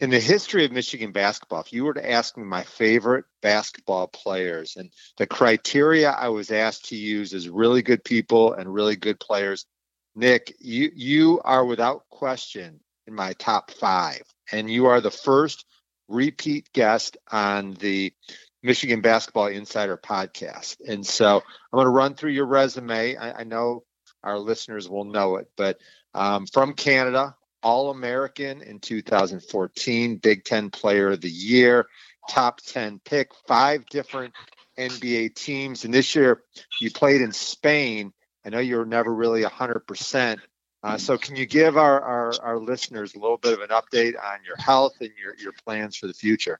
[0.00, 4.06] in the history of Michigan basketball, if you were to ask me my favorite basketball
[4.06, 8.96] players, and the criteria I was asked to use is really good people and really
[8.96, 9.66] good players,
[10.14, 15.66] Nik, you you are without question in my top five and you are the first
[16.08, 18.14] repeat guest on the
[18.62, 20.76] Michigan Basketball Insider podcast.
[20.86, 23.16] And so I'm going to run through your resume.
[23.16, 23.84] I, I know
[24.22, 25.78] our listeners will know it, but
[26.14, 31.86] um, from Canada, All American in 2014, Big Ten Player of the Year,
[32.30, 34.34] top 10 pick, five different
[34.78, 35.84] NBA teams.
[35.84, 36.42] And this year
[36.80, 38.12] you played in Spain.
[38.44, 40.38] I know you were never really 100%,
[40.84, 44.14] uh, so, can you give our, our, our listeners a little bit of an update
[44.20, 46.58] on your health and your, your plans for the future?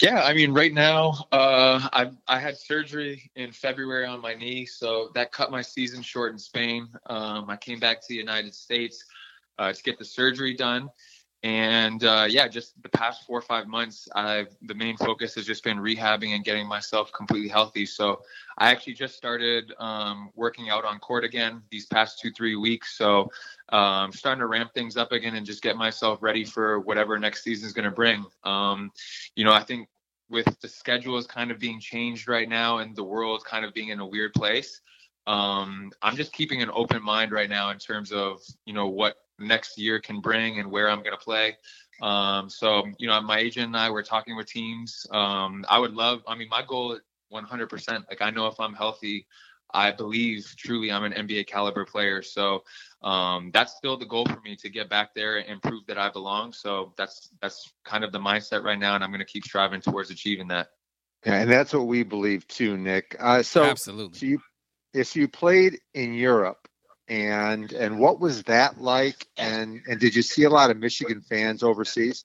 [0.00, 4.66] Yeah, I mean, right now, uh, I I had surgery in February on my knee,
[4.66, 6.88] so that cut my season short in Spain.
[7.06, 9.04] Um, I came back to the United States
[9.58, 10.88] uh, to get the surgery done,
[11.44, 15.44] and uh, yeah, just the past four or five months, I've the main focus has
[15.44, 17.84] just been rehabbing and getting myself completely healthy.
[17.84, 18.22] So
[18.56, 22.96] I actually just started um, working out on court again these past two three weeks.
[22.96, 23.30] So
[23.68, 27.44] um, starting to ramp things up again and just get myself ready for whatever next
[27.44, 28.24] season is going to bring.
[28.44, 28.90] Um,
[29.36, 29.88] you know, I think
[30.30, 33.90] with the schedules kind of being changed right now and the world kind of being
[33.90, 34.80] in a weird place.
[35.26, 39.16] Um, I'm just keeping an open mind right now in terms of you know what
[39.38, 41.56] next year can bring and where I'm going to play.
[42.02, 45.06] Um, so, you know, my agent and I were talking with teams.
[45.10, 46.98] Um, I would love, I mean, my goal
[47.32, 49.26] 100%, like I know if I'm healthy,
[49.74, 52.22] I believe truly I'm an NBA caliber player.
[52.22, 52.62] So
[53.02, 56.10] um, that's still the goal for me to get back there and prove that I
[56.10, 56.52] belong.
[56.52, 59.80] So that's that's kind of the mindset right now, and I'm going to keep striving
[59.80, 60.68] towards achieving that.
[61.26, 63.16] Yeah, and that's what we believe too, Nik.
[63.18, 64.38] Uh, so absolutely, so you,
[64.92, 66.63] if you played in Europe,
[67.08, 71.20] and and what was that like and and did you see a lot of michigan
[71.20, 72.24] fans overseas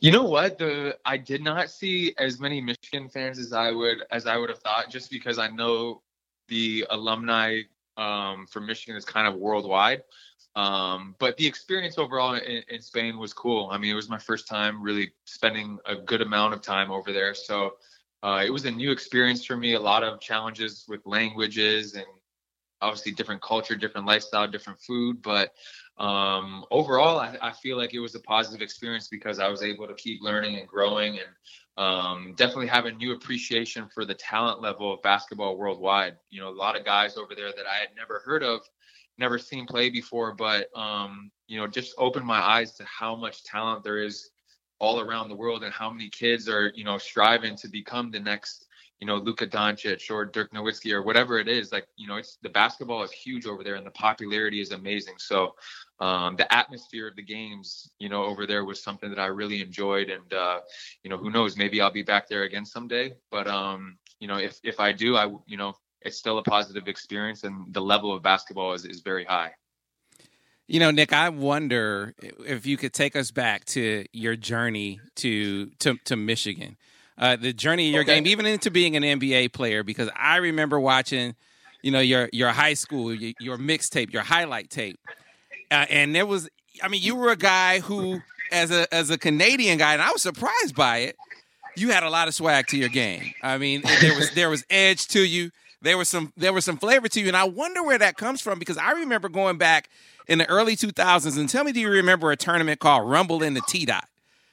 [0.00, 3.98] you know what the i did not see as many michigan fans as i would
[4.10, 6.02] as i would have thought just because i know
[6.48, 7.60] the alumni
[7.96, 10.02] um, for Michigan is kind of worldwide.
[10.54, 13.68] Um, but the experience overall in, in, Spain was cool.
[13.70, 17.12] I mean, it was my first time really spending a good amount of time over
[17.12, 17.34] there.
[17.34, 17.74] So
[18.22, 19.74] uh, it was a new experience for me.
[19.74, 22.06] A lot of challenges with languages and
[22.80, 25.22] obviously different culture, different lifestyle, different food.
[25.22, 25.52] But
[25.98, 29.86] um, overall, I, I, feel like it was a positive experience because I was able
[29.86, 31.28] to keep learning and growing and
[31.78, 36.16] um, definitely have a new appreciation for the talent level of basketball worldwide.
[36.28, 38.60] You know, a lot of guys over there that I had never heard of,
[39.16, 43.44] never seen play before, but, um, you know, just opened my eyes to how much
[43.44, 44.30] talent there is
[44.78, 48.20] all around the world and how many kids are, you know, striving to become the
[48.20, 48.65] next
[49.00, 51.70] you know, Luka Doncic or Dirk Nowitzki or whatever it is.
[51.70, 55.14] Like, you know, it's the basketball is huge over there and the popularity is amazing.
[55.18, 55.54] So
[56.00, 59.60] um, the atmosphere of the games, you know, over there was something that I really
[59.60, 60.08] enjoyed.
[60.08, 60.60] And, uh,
[61.02, 63.14] you know, who knows, maybe I'll be back there again someday.
[63.30, 66.88] But, um, you know, if, if I do, I, you know, it's still a positive
[66.88, 69.52] experience and the level of basketball is, is very high.
[70.68, 75.66] You know, Nik, I wonder if you could take us back to your journey to
[75.78, 76.76] to, to Michigan
[77.18, 78.16] uh, the journey of your okay.
[78.16, 81.34] game, even into being an NBA player, because I remember watching,
[81.82, 84.98] you know, your your high school, your, your mixtape, your highlight tape,
[85.70, 86.48] uh, and there was,
[86.82, 88.20] I mean, you were a guy who,
[88.52, 91.16] as a as a Canadian guy, and I was surprised by it.
[91.76, 93.34] You had a lot of swag to your game.
[93.42, 95.50] I mean, there was there was edge to you.
[95.82, 98.40] There was some there was some flavor to you, and I wonder where that comes
[98.40, 99.88] from because I remember going back
[100.26, 101.38] in the early 2000s.
[101.38, 104.08] And tell me, do you remember a tournament called Rumble in the T Dot?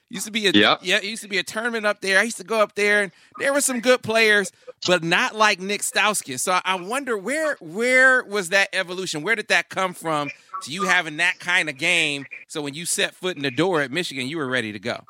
[0.10, 0.80] Used to be a yep.
[0.84, 2.20] yeah, it used to be a tournament up there.
[2.20, 4.52] I used to go up there and there were some good players,
[4.86, 6.42] but not like Nik Stauskas.
[6.42, 9.24] So I wonder where where was that evolution?
[9.24, 10.30] Where did that come from
[10.63, 12.26] to you having that kind of game?
[12.48, 15.04] So when you set foot in the door at Michigan, you were ready to go.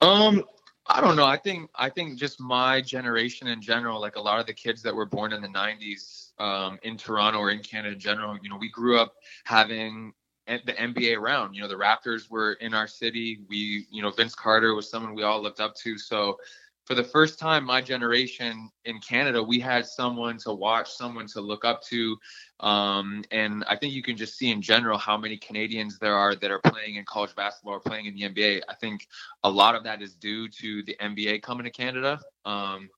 [0.00, 0.44] Um,
[0.86, 1.24] I don't know.
[1.24, 4.82] I think I think just my generation in general, like a lot of the kids
[4.82, 8.50] that were born in the '90s um, in Toronto or in Canada in general, you
[8.50, 10.12] know, we grew up having
[10.46, 11.54] the NBA around.
[11.54, 13.40] You know, the Raptors were in our city.
[13.48, 15.98] We, you know, Vince Carter was someone we all looked up to.
[15.98, 16.38] So
[16.84, 21.40] for the first time, my generation in Canada, we had someone to watch, someone to
[21.40, 22.16] look up to.
[22.60, 26.34] Um, and I think you can just see in general how many Canadians there are
[26.34, 28.62] that are playing in college basketball or playing in the NBA.
[28.68, 29.08] I think
[29.44, 32.20] a lot of that is due to the NBA coming to Canada.
[32.44, 32.90] Um,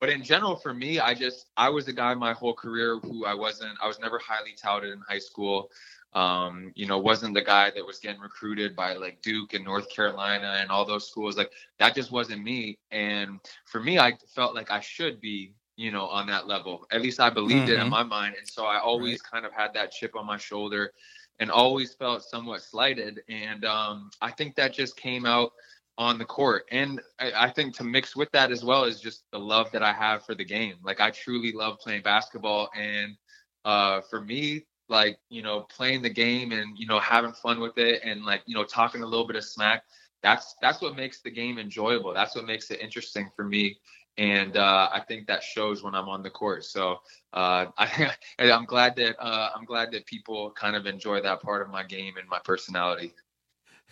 [0.00, 3.26] but in general, for me, I just I was a guy my whole career who
[3.26, 3.72] I wasn't.
[3.82, 5.70] I was never highly touted in high school
[6.14, 9.88] um, you know, wasn't the guy that was getting recruited by like Duke and North
[9.90, 11.36] Carolina and all those schools.
[11.36, 12.78] Like that just wasn't me.
[12.92, 16.86] And for me, I felt like I should be, you know, on that level.
[16.92, 17.72] At least I believed mm-hmm.
[17.72, 17.90] it in mm-hmm.
[17.90, 18.36] my mind.
[18.38, 19.32] And so I always right.
[19.32, 20.92] kind of had that chip on my shoulder
[21.40, 23.22] and always felt somewhat slighted.
[23.28, 25.50] And um, I think that just came out
[25.98, 26.64] on the court.
[26.70, 29.82] And I, I, think to mix with that as well is just the love that
[29.82, 30.74] I have for the game.
[30.82, 32.68] Like I truly love playing basketball.
[32.76, 33.16] And
[33.64, 37.78] uh, for me, like you know playing the game and you know having fun with
[37.78, 39.84] it and like you know talking a little bit of smack
[40.22, 43.76] that's that's what makes the game enjoyable that's what makes it interesting for me
[44.16, 46.64] and uh, I think that shows when I'm on the court.
[46.64, 47.00] So
[47.32, 51.62] uh, I, I'm glad that uh, I'm glad that people kind of enjoy that part
[51.62, 53.12] of my game and my personality.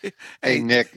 [0.43, 0.89] Hey Nik,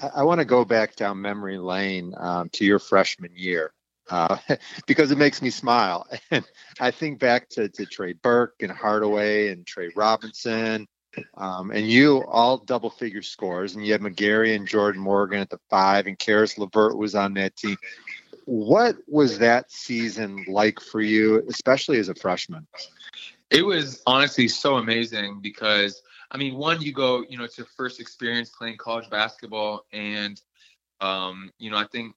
[0.00, 3.72] I, I want to go back down memory lane um, to your freshman year
[4.10, 4.36] uh,
[4.86, 6.06] because it makes me smile.
[6.30, 6.44] And
[6.80, 10.86] I think back to, to Trey Burke and Hardaway and Trey Robinson,
[11.36, 15.50] um, and you all double figure scores, and you had McGary and Jordan Morgan at
[15.50, 17.76] the five, and Caris LeVert was on that team.
[18.46, 22.66] What was that season like for you, especially as a freshman?
[23.50, 27.66] It was honestly so amazing because I mean, one, you go, you know, it's your
[27.76, 30.40] first experience playing college basketball, and
[31.02, 32.14] um, you know, I think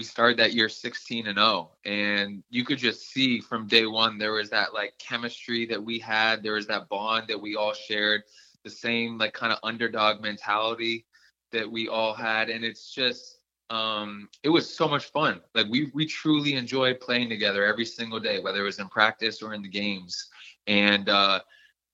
[0.00, 4.16] we started that year 16 and 0 and you could just see from day one
[4.16, 7.74] there was that like chemistry that we had there was that bond that we all
[7.74, 8.22] shared
[8.64, 11.04] the same like kind of underdog mentality
[11.52, 15.38] that we all had and it's just um it was so much fun.
[15.54, 19.42] Like we we truly enjoyed playing together every single day whether it was in practice
[19.42, 20.30] or in the games.
[20.66, 21.40] And uh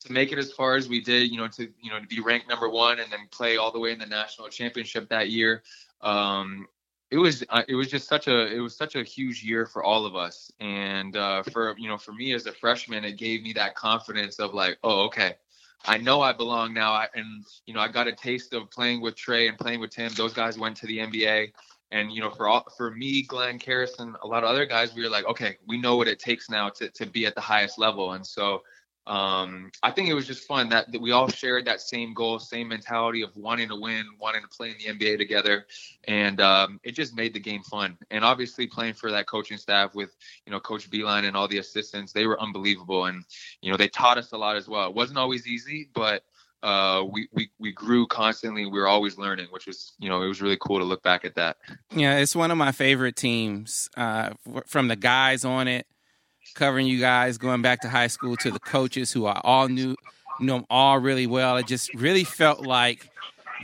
[0.02, 2.20] to make it as far as we did you know to you know to be
[2.20, 5.64] ranked number one and then play all the way in the national championship that year
[6.02, 6.68] um
[7.10, 9.82] it was uh, it was just such a it was such a huge year for
[9.82, 10.50] all of us.
[10.60, 14.38] And uh, for you know for me as a freshman it gave me that confidence
[14.38, 15.36] of like oh okay
[15.84, 16.92] I know I belong now.
[16.92, 19.90] I, and you know I got a taste of playing with Trey and playing with
[19.90, 21.52] Tim those guys went to the NBA
[21.92, 24.94] and you know for all for me Glenn Caris and a lot of other guys
[24.94, 27.40] we were like okay we know what it takes now to to be at the
[27.40, 28.12] highest level.
[28.14, 28.62] And so
[29.06, 32.40] um, I think it was just fun that, that we all shared that same goal,
[32.40, 35.66] same mentality of wanting to win, wanting to play in the NBA together,
[36.08, 37.96] and um, it just made the game fun.
[38.10, 41.58] And obviously, playing for that coaching staff with you know Coach Beilein and all the
[41.58, 43.24] assistants, they were unbelievable, and
[43.60, 44.88] you know they taught us a lot as well.
[44.88, 46.24] It wasn't always easy, but
[46.64, 48.66] uh, we, we we grew constantly.
[48.66, 51.24] We were always learning, which was you know it was really cool to look back
[51.24, 51.58] at that.
[51.94, 53.88] Yeah, it's one of my favorite teams.
[53.96, 54.30] Uh,
[54.66, 55.86] from the guys on it,
[56.54, 59.96] covering you guys going back to high school to the coaches who I all knew
[60.40, 61.56] knew them all really well.
[61.56, 63.10] It just really felt like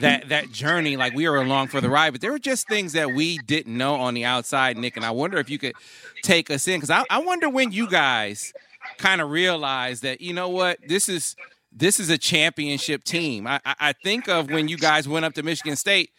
[0.00, 2.12] that that journey, like we were along for the ride.
[2.12, 4.96] But there were just things that we didn't know on the outside, Nik.
[4.96, 5.74] And I wonder if you could
[6.22, 8.52] take us in because I, I wonder when you guys
[8.98, 11.36] kind of realized that you know what this is
[11.70, 13.46] this is a championship team.
[13.46, 16.10] I, I think of when you guys went up to Michigan State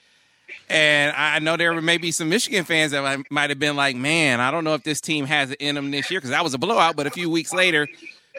[0.70, 4.39] and I know there were maybe some Michigan fans that might have been like, man,
[4.39, 6.54] I don't know if this team has it in them this year because that was
[6.54, 6.95] a blowout.
[6.95, 7.88] But a few weeks later,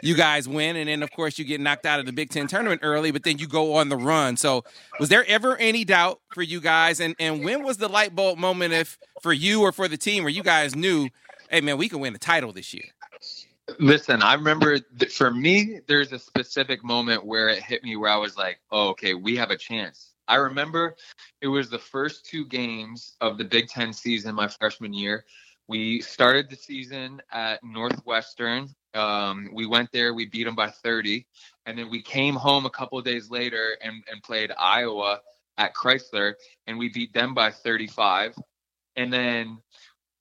[0.01, 0.75] you guys win.
[0.75, 3.23] And then, of course, you get knocked out of the Big Ten tournament early, but
[3.23, 4.37] then you go on the run.
[4.37, 4.63] So,
[4.99, 6.99] was there ever any doubt for you guys?
[6.99, 10.23] And, and when was the light bulb moment, if for you or for the team,
[10.23, 11.09] where you guys knew,
[11.49, 12.85] hey, man, we can win the title this year?
[13.79, 14.79] Listen, I remember
[15.11, 18.89] for me, there's a specific moment where it hit me where I was like, oh,
[18.89, 20.95] okay, we have a chance I remember
[21.41, 25.25] it was the first two games of the Big Ten season my freshman year.
[25.67, 28.69] We started the season at Northwestern.
[28.93, 31.25] Um, we went there, we beat them by 30,
[31.65, 35.19] and then we came home a couple days later and, and played Iowa
[35.57, 36.33] at Crisler,
[36.67, 38.35] and we beat them by 35.
[38.95, 39.57] And then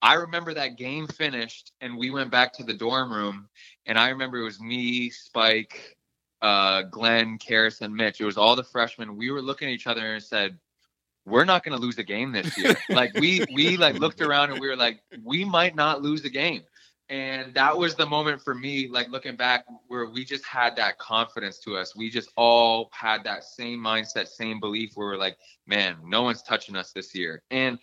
[0.02, 3.48] I remember that game finished, and we went back to the dorm room,
[3.86, 5.96] and I remember it was me, Spike,
[6.43, 8.20] uh, Glenn, Caris, and Mitch.
[8.20, 9.16] It was all the freshmen.
[9.16, 10.59] We were looking at each other and said,
[11.26, 14.51] "We're not going to lose a game this year." like we we like looked around
[14.51, 16.62] and we were like, "We might not lose a game."
[17.11, 20.99] And that was the moment for me, like looking back, where we just had that
[20.99, 21.95] confidence to us.
[21.95, 24.93] We just all had that same mindset, same belief.
[24.95, 27.78] Where we're like, "Man, no one's touching us this year." And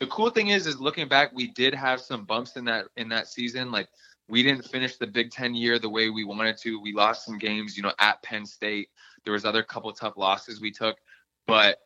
[0.00, 3.08] the cool thing is, is looking back, we did have some bumps in that in
[3.08, 3.88] that season, like
[4.28, 6.80] we didn't finish the Big Ten year the way we wanted to.
[6.80, 8.88] We lost some games, you know, at Penn State.
[9.24, 10.96] There was other couple tough losses we took,
[11.46, 11.78] but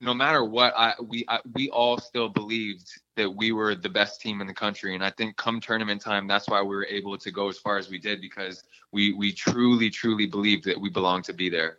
[0.00, 4.20] no matter what, I we I, we all still believed that we were the best
[4.20, 7.16] team in the country, and I think come tournament time, that's why we were able
[7.16, 10.90] to go as far as we did because we we truly truly believed that we
[10.90, 11.78] belonged to be there.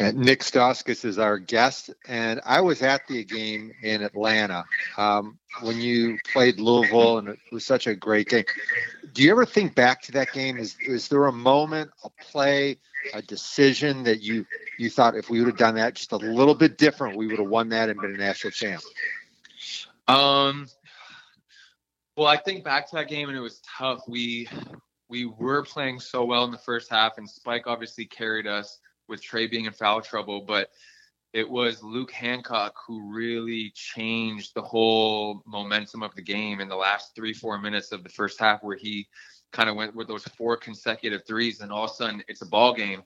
[0.00, 4.64] And Nik Stauskas is our guest, and I was at the game in Atlanta
[4.96, 8.44] um, when you played Louisville, and it was such a great game.
[9.12, 10.56] Do you ever think back to that game?
[10.56, 12.78] Is is there a moment, a play,
[13.12, 14.46] a decision that you
[14.78, 17.40] you thought if we would have done that just a little bit different, we would
[17.40, 18.82] have won that and been a national champ?
[20.06, 20.68] Um.
[22.16, 24.02] Well, I think back to that game, and it was tough.
[24.06, 24.48] We
[25.08, 28.78] we were playing so well in the first half, and Spike obviously carried us
[29.08, 30.70] with Trey being in foul trouble, but
[31.32, 36.76] it was Luke Hancock who really changed the whole momentum of the game in the
[36.76, 39.06] last three, four minutes of the first half, where he
[39.52, 42.46] kind of went with those four consecutive threes, and all of a sudden it's a
[42.46, 43.02] ball game.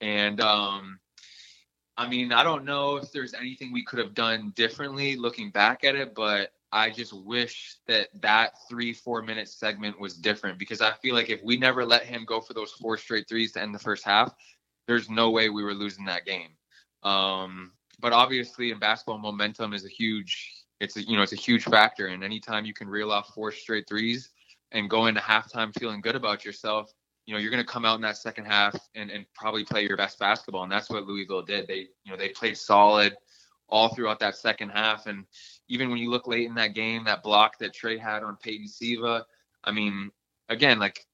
[0.00, 0.98] And um,
[1.96, 5.84] I mean, I don't know if there's anything we could have done differently looking back
[5.84, 10.80] at it, but I just wish that that three, four minute segment was different because
[10.80, 13.62] I feel like if we never let him go for those four straight threes to
[13.62, 14.34] end the first half,
[14.92, 16.50] there's no way we were losing that game.
[17.02, 20.52] Um, but obviously, in basketball, momentum is a huge.
[20.80, 23.52] It's a you know it's a huge factor, and anytime you can reel off four
[23.52, 24.30] straight threes
[24.72, 26.92] and go into halftime feeling good about yourself,
[27.26, 29.86] you know you're going to come out in that second half and, and probably play
[29.86, 31.66] your best basketball, and that's what Louisville did.
[31.68, 33.16] They you know they played solid
[33.68, 35.24] all throughout that second half, and
[35.68, 38.68] even when you look late in that game, that block that Trey had on Peyton
[38.68, 39.24] Siva,
[39.64, 40.10] I mean,
[40.48, 41.06] again, like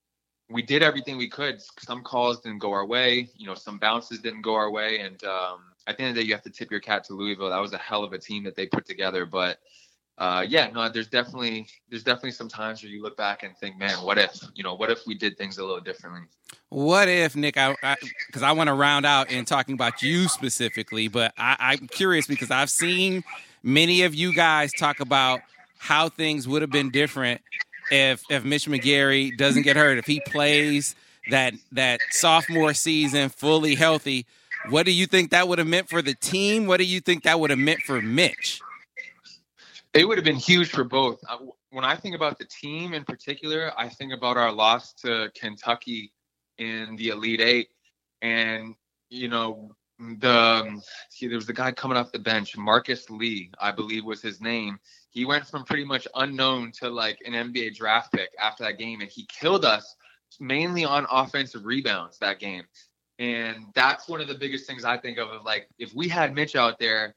[0.50, 1.60] we did everything we could.
[1.78, 3.28] Some calls didn't go our way.
[3.36, 5.00] You know, some bounces didn't go our way.
[5.00, 7.14] And um, at the end of the day, you have to tip your cap to
[7.14, 7.50] Louisville.
[7.50, 9.26] That was a hell of a team that they put together.
[9.26, 9.58] But
[10.16, 13.78] uh, yeah, no, there's definitely there's definitely some times where you look back and think,
[13.78, 16.22] man, what if you know, what if we did things a little differently?
[16.70, 17.56] What if Nik?
[17.56, 17.76] I
[18.26, 21.86] because I, I want to round out in talking about you specifically, but I, I'm
[21.88, 23.22] curious because I've seen
[23.62, 25.40] many of you guys talk about
[25.78, 27.40] how things would have been different
[27.90, 30.94] if if Mitch McGary doesn't get hurt, if he plays
[31.30, 34.26] that that sophomore season fully healthy,
[34.70, 36.66] what do you think that would have meant for the team?
[36.66, 38.60] What do you think that would have meant for Mitch?
[39.94, 41.20] It would have been huge for both.
[41.70, 46.12] When I think about the team in particular, I think about our loss to Kentucky
[46.58, 47.68] in the Elite Eight,
[48.22, 48.74] and
[49.10, 53.50] you know the um, see there was the guy coming off the bench, Marcus Lee,
[53.60, 54.78] I believe was his name,
[55.10, 59.00] he went from pretty much unknown to like an NBA draft pick after that game,
[59.00, 59.96] and he killed us
[60.38, 62.64] mainly on offensive rebounds that game.
[63.18, 65.28] And that's one of the biggest things I think of.
[65.30, 67.16] Of like, if we had Mitch out there,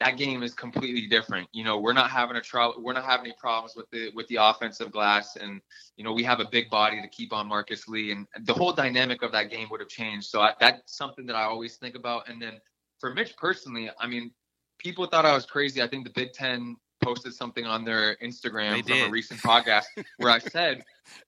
[0.00, 1.46] that game is completely different.
[1.52, 2.82] You know, we're not having a trouble.
[2.82, 5.60] We're not having any problems with the with the offensive glass, and
[5.96, 8.72] you know, we have a big body to keep on Marcus Lee, and the whole
[8.72, 10.28] dynamic of that game would have changed.
[10.28, 12.28] So I, that's something that I always think about.
[12.28, 12.54] And then
[12.98, 14.32] for Mitch personally, I mean,
[14.78, 15.82] people thought I was crazy.
[15.82, 19.08] I think the Big Ten posted something on their Instagram They from did.
[19.08, 19.84] a recent podcast
[20.18, 20.84] where I said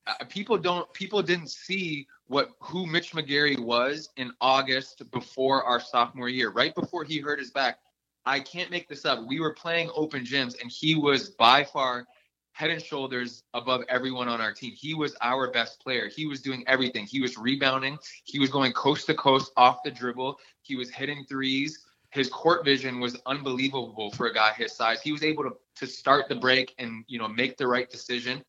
[0.07, 5.81] uh, people don't people didn't see what who Mitch McGary was in August before our
[5.81, 7.79] sophomore year, right before he hurt his back.
[8.25, 9.27] I can't make this up.
[9.27, 12.07] We were playing open gyms and he was by far
[12.53, 14.73] head and shoulders above everyone on our team.
[14.77, 16.09] He was our best player.
[16.09, 17.07] He was doing everything.
[17.07, 21.25] He was rebounding, he was going coast to coast off the dribble, he was hitting
[21.29, 21.85] threes.
[22.11, 25.01] His court vision was unbelievable for a guy his size.
[25.01, 28.45] He was able to to start the break and you know make the right decision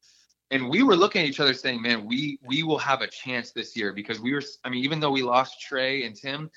[0.54, 3.52] and we were looking at each other saying, man, we we will have a chance
[3.52, 4.44] this year because we were.
[4.64, 6.52] I mean, even though we lost Trey and Tim,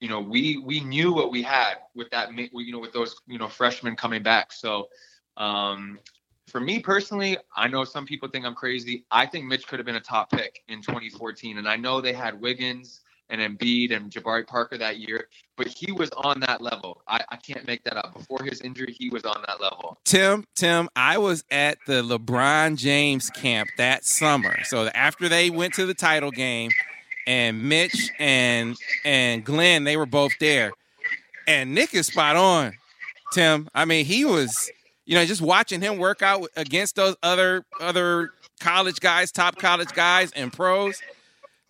[0.00, 3.38] you know, we we knew what we had with that, you know, with those you
[3.38, 4.52] know freshmen coming back.
[4.52, 4.88] So,
[5.36, 5.98] um,
[6.48, 9.04] for me personally, I know some people think I'm crazy.
[9.10, 12.12] I think Mitch could have been a top pick in 2014, and I know they
[12.12, 17.02] had Wiggins and Embiid and Jabari Parker that year, but he was on that level.
[17.06, 18.12] I, I can't make that up.
[18.14, 19.98] Before his injury, he was on that level.
[20.04, 24.64] Tim, Tim, I was at the LeBron James camp that summer.
[24.64, 26.70] So after they went to the title game,
[27.26, 30.72] and Mitch and and Glenn, they were both there.
[31.46, 32.74] And Nik is spot on,
[33.32, 33.68] Tim.
[33.74, 34.70] I mean, he was,
[35.06, 39.92] you know, just watching him work out against those other other college guys, top college
[39.92, 41.02] guys, and pros.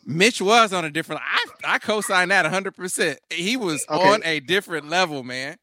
[0.05, 1.23] Mitch was on a different.
[1.25, 2.75] I I co-sign that 100.
[2.75, 4.09] percent He was Okay.
[4.09, 5.57] on a different level, man.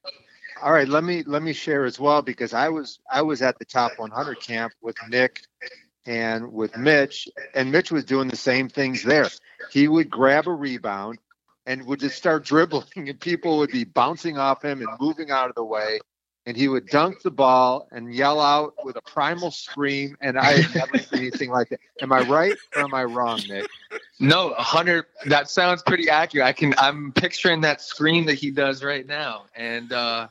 [0.64, 3.60] All right, let me let me share as well because I was I was at
[3.60, 5.42] the top 100 camp with Nik
[6.08, 9.28] and with Mitch, and Mitch was doing the same things there.
[9.70, 11.20] He would grab a rebound
[11.66, 15.50] and would just start dribbling, and people would be bouncing off him and moving out
[15.50, 16.00] of the way,
[16.46, 20.62] and he would dunk the ball and yell out with a primal scream, and I
[20.62, 21.82] had never seen anything like that.
[22.02, 23.68] Am I right or am I wrong, Nik?
[24.22, 25.06] No, hundred.
[25.26, 26.48] That sounds pretty accurate.
[26.48, 26.74] I can.
[26.78, 30.30] I'm picturing that scream that he does right now, and uh,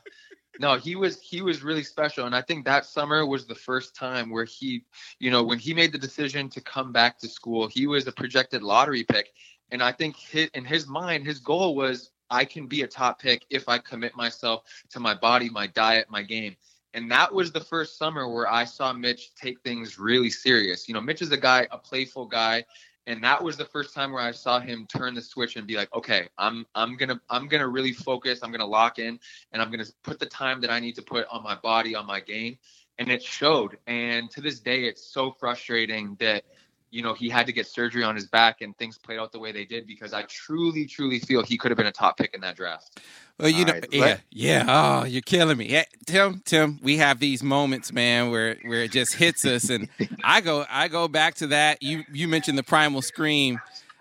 [0.59, 3.95] no, he was he was really special, and I think that summer was the first
[3.95, 4.83] time where he,
[5.19, 8.11] you know, when he made the decision to come back to school, he was a
[8.11, 9.33] projected lottery pick,
[9.71, 13.21] and I think his, in his mind, his goal was I can be a top
[13.21, 16.55] pick if I commit myself to my body, my diet, my game.
[16.93, 20.87] And that was the first summer where I saw Mitch take things really serious.
[20.87, 22.65] You know, Mitch is a guy, a playful guy,
[23.07, 25.75] and that was the first time where I saw him turn the switch and be
[25.75, 29.17] like, okay, I'm I'm gonna I'm gonna really focus, I'm gonna lock in,
[29.51, 32.05] and I'm gonna put the time that I need to put on my body, on
[32.05, 32.57] my game,
[32.99, 33.77] and it showed.
[33.87, 36.43] And to this day, it's so frustrating that
[36.91, 39.39] you know he had to get surgery on his back and things played out the
[39.39, 42.33] way they did because I truly truly feel he could have been a top pick
[42.33, 42.99] in that draft.
[43.39, 44.65] Well, you All know, right, yeah, let- yeah.
[44.67, 46.41] Oh, you're killing me, yeah, Tim.
[46.45, 49.89] Tim, we have these moments, man, where where it just hits us, and
[50.23, 51.83] I go, I go back to that.
[51.83, 53.59] You you mentioned the primal scream.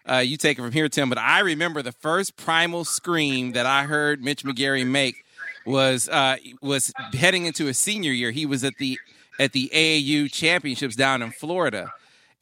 [0.08, 1.08] Uh, you take it from here, Tim.
[1.08, 5.16] But I remember the first primal scream that I heard Mitch McGary make
[5.66, 8.30] was uh, was heading into his senior year.
[8.30, 8.98] He was at the
[9.38, 11.92] at the AAU championships down in Florida,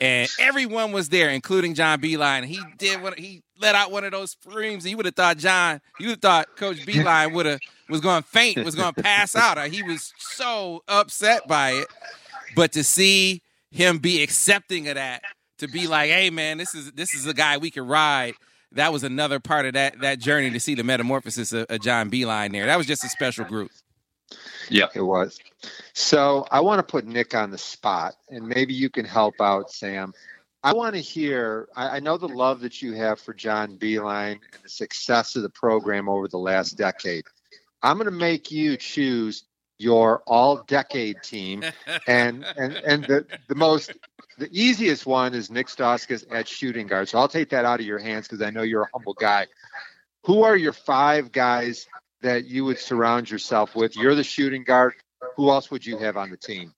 [0.01, 2.45] and everyone was there, including John Beilein.
[2.45, 4.87] He did what he let out one of those screams.
[4.87, 8.23] You would have thought John, you would have thought Coach Beilein would have was going
[8.23, 9.59] to faint, was going to pass out.
[9.69, 11.87] He was so upset by it.
[12.57, 15.23] But to see him be accepting of that,
[15.59, 18.35] to be like, "Hey, man, this is this is a guy we can ride."
[18.73, 22.11] That was another part of that that journey to see the metamorphosis of, of John
[22.11, 22.67] Beilein there.
[22.67, 23.71] That was just a special group.
[24.69, 24.87] Yeah.
[24.95, 25.39] It was.
[25.93, 29.71] So I want to put Nik on the spot, and maybe you can help out,
[29.71, 30.13] Sam.
[30.63, 31.69] I want to hear.
[31.77, 35.43] I, I know the love that you have for John Beilein and the success of
[35.43, 37.25] the program over the last decade.
[37.83, 39.45] I'm going to make you choose
[39.79, 41.65] your all-decade team,
[42.07, 43.93] and and and the the most
[44.39, 47.09] the easiest one is Nik Stauskas at shooting guard.
[47.09, 49.47] So I'll take that out of your hands because I know you're a humble guy.
[50.25, 51.87] Who are your five guys
[52.25, 53.97] that you would surround yourself with?
[53.97, 54.95] You're the shooting guard.
[55.37, 56.73] Who else would you have on the team?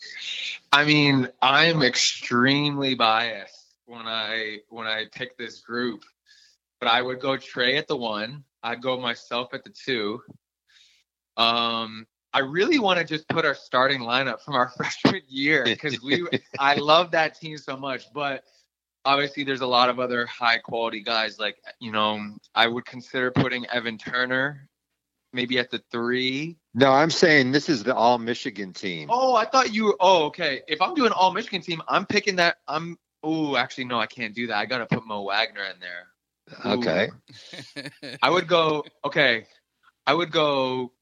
[0.72, 6.02] I mean, I'm extremely biased when I when I pick this group,
[6.80, 8.44] but I would go Trey at the one.
[8.62, 10.20] I'd go myself at the two.
[11.36, 16.02] Um, I really want to just put our starting lineup from our freshman year because
[16.02, 16.26] we
[16.58, 18.44] I love that team so much, but
[19.04, 23.30] obviously there's a lot of other high quality guys like you know I would consider
[23.30, 24.68] putting Evan Turner
[25.32, 26.56] maybe at the three.
[26.74, 29.08] No, I'm saying this is the all Michigan team.
[29.10, 29.96] Oh, I thought you were.
[30.00, 30.62] Oh, okay.
[30.68, 32.56] If I'm doing all Michigan team, I'm picking that.
[32.68, 32.98] I'm
[33.28, 34.56] Oh, actually, no, I can't do that.
[34.56, 36.06] I gotta put Mo Wagner in there.
[36.64, 36.78] Ooh.
[36.78, 37.10] Okay.
[38.22, 38.84] I would go.
[39.04, 39.46] Okay,
[40.06, 40.92] I would go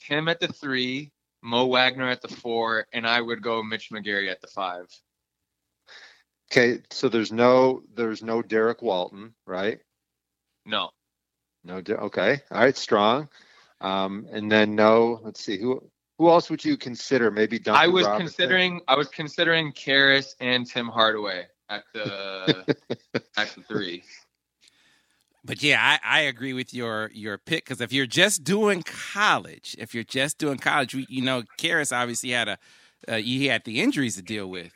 [0.00, 1.10] Tim at the three,
[1.42, 4.86] Mo Wagner at the four, and I would go Mitch McGary at the five.
[6.52, 6.82] Okay.
[6.90, 9.78] So there's no there's no Derrick Walton, right?
[10.66, 10.90] No.
[11.64, 11.76] No.
[11.76, 12.42] Okay.
[12.50, 12.76] All right.
[12.76, 13.30] Strong.
[13.84, 15.20] Um, and then no.
[15.22, 15.82] Let's see who
[16.18, 17.30] who else would you consider?
[17.30, 18.26] Maybe Duncan I was Robinson?
[18.26, 18.80] considering.
[18.88, 22.76] I was considering Caris and Tim Hardaway at the
[23.36, 24.02] at the three.
[25.44, 29.76] But yeah, I, I agree with your your pick because if you're just doing college,
[29.78, 32.58] if you're just doing college, we, you know, Caris obviously had a
[33.06, 34.72] uh, he had the injuries to deal with.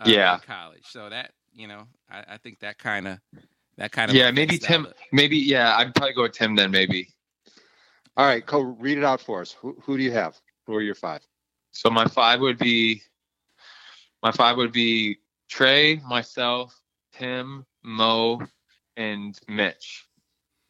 [0.00, 0.34] Uh, Yeah.
[0.36, 0.84] in college.
[0.84, 3.18] So that you know, I, I think that kind of
[3.76, 4.86] that kind of Yeah, maybe Tim.
[5.12, 5.76] Maybe yeah.
[5.76, 6.70] I'd probably go with Tim then.
[6.70, 7.08] Maybe.
[8.16, 8.44] All right.
[8.44, 8.60] Co.
[8.60, 9.52] Read it out for us.
[9.52, 10.38] Who who do you have?
[10.66, 11.20] Who are your five?
[11.72, 13.02] So my five would be.
[14.22, 16.78] My five would be Trey, myself,
[17.14, 18.42] Tim, Mo,
[18.96, 20.06] and Mitch.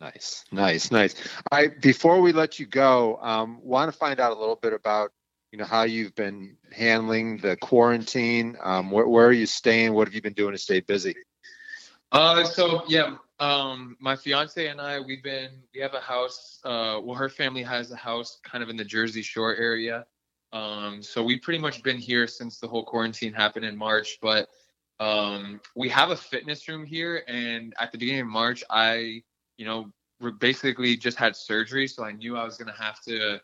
[0.00, 1.14] Nice, nice, nice.
[1.52, 5.12] I before we let you go, um, want to find out a little bit about
[5.52, 8.56] you know how you've been handling the quarantine.
[8.62, 9.92] Um, where, where are you staying?
[9.92, 11.16] What have you been doing to stay busy?
[12.12, 16.60] Uh, so yeah, um, my fiance and I, we've been, we have a house.
[16.64, 20.06] Uh, well, her family has a house kind of in the Jersey Shore area.
[20.52, 24.18] Um, so we've pretty much been here since the whole quarantine happened in March.
[24.20, 24.48] But
[24.98, 29.22] um, we have a fitness room here, and at the beginning of March, I,
[29.56, 29.90] you know,
[30.38, 33.40] basically just had surgery, so I knew I was gonna have to,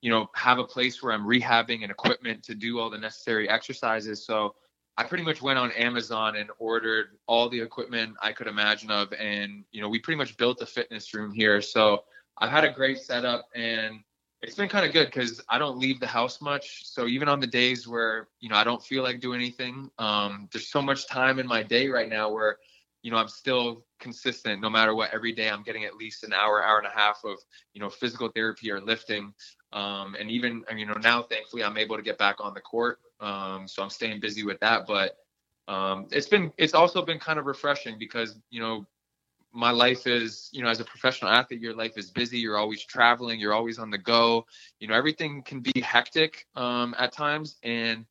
[0.00, 3.48] you know, have a place where I'm rehabbing and equipment to do all the necessary
[3.48, 4.26] exercises.
[4.26, 4.56] So
[4.98, 9.12] I pretty much went on Amazon and ordered all the equipment I could imagine of,
[9.12, 11.60] and you know, we pretty much built a fitness room here.
[11.60, 12.04] So
[12.38, 14.00] I've had a great setup, and
[14.40, 16.86] it's been kind of good because I don't leave the house much.
[16.86, 20.48] So even on the days where you know I don't feel like doing anything, um,
[20.52, 22.56] there's so much time in my day right now where
[23.02, 25.12] you know I'm still consistent no matter what.
[25.12, 27.36] Every day I'm getting at least an hour, hour and a half of
[27.74, 29.34] you know physical therapy or lifting.
[29.74, 32.98] Um, and even you know now thankfully I'm able to get back on the court.
[33.20, 34.86] Um, so I'm staying busy with that.
[34.86, 35.16] But
[35.68, 38.86] um, it's been it's also been kind of refreshing because you know
[39.52, 42.84] my life is you know as a professional athlete your life is busy you're always
[42.84, 44.44] traveling you're always on the go
[44.80, 48.04] you know everything can be hectic um, at times and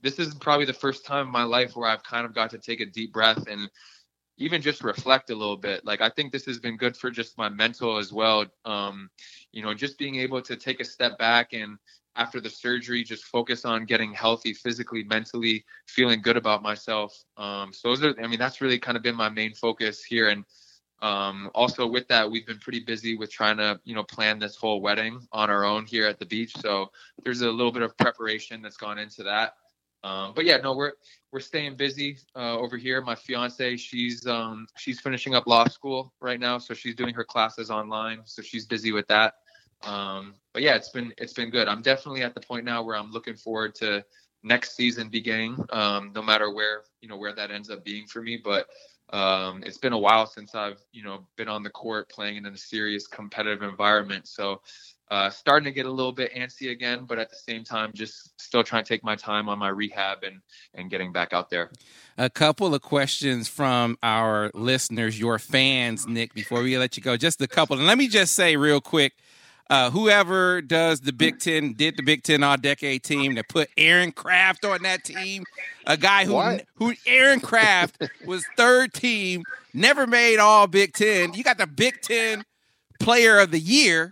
[0.00, 2.58] this is probably the first time in my life where i've kind of got to
[2.58, 3.68] take a deep breath and
[4.38, 7.36] even just reflect a little bit like i think this has been good for just
[7.36, 9.10] my mental as well um,
[9.50, 11.78] you know just being able to take a step back and
[12.16, 17.72] after the surgery just focus on getting healthy physically mentally feeling good about myself um,
[17.72, 20.44] so those are i mean that's really kind of been my main focus here and
[21.02, 24.54] um, also with that, we've been pretty busy with trying to, you know, plan this
[24.54, 26.52] whole wedding on our own here at the beach.
[26.56, 26.92] So
[27.24, 29.54] there's a little bit of preparation that's gone into that.
[30.04, 30.92] Um, but yeah, no, we're
[31.32, 33.00] we're staying busy uh, over here.
[33.02, 37.24] My fiance, she's um, she's finishing up law school right now, so she's doing her
[37.24, 38.20] classes online.
[38.24, 39.34] So she's busy with that.
[39.84, 41.68] Um, but yeah, it's been it's been good.
[41.68, 44.04] I'm definitely at the point now where I'm looking forward to
[44.42, 45.56] next season beginning.
[45.70, 48.66] Um, no matter where you know where that ends up being for me, but
[49.12, 52.46] um, it's been a while since I've, you know, been on the court playing in
[52.46, 54.26] a serious competitive environment.
[54.26, 54.62] So,
[55.10, 58.40] uh, starting to get a little bit antsy again, but at the same time, just
[58.40, 60.40] still trying to take my time on my rehab and
[60.72, 61.70] and getting back out there.
[62.16, 66.32] A couple of questions from our listeners, your fans, Nik.
[66.32, 69.12] Before we let you go, just a couple, and let me just say real quick.
[69.72, 73.70] Uh, whoever does the Big Ten did the Big Ten All Decade team that put
[73.78, 75.44] Aaron Craft on that team,
[75.86, 76.66] a guy who What?
[76.74, 81.32] who Aaron Craft was third team, never made All Big Ten.
[81.32, 82.44] You got the Big Ten
[83.00, 84.10] Player of the Year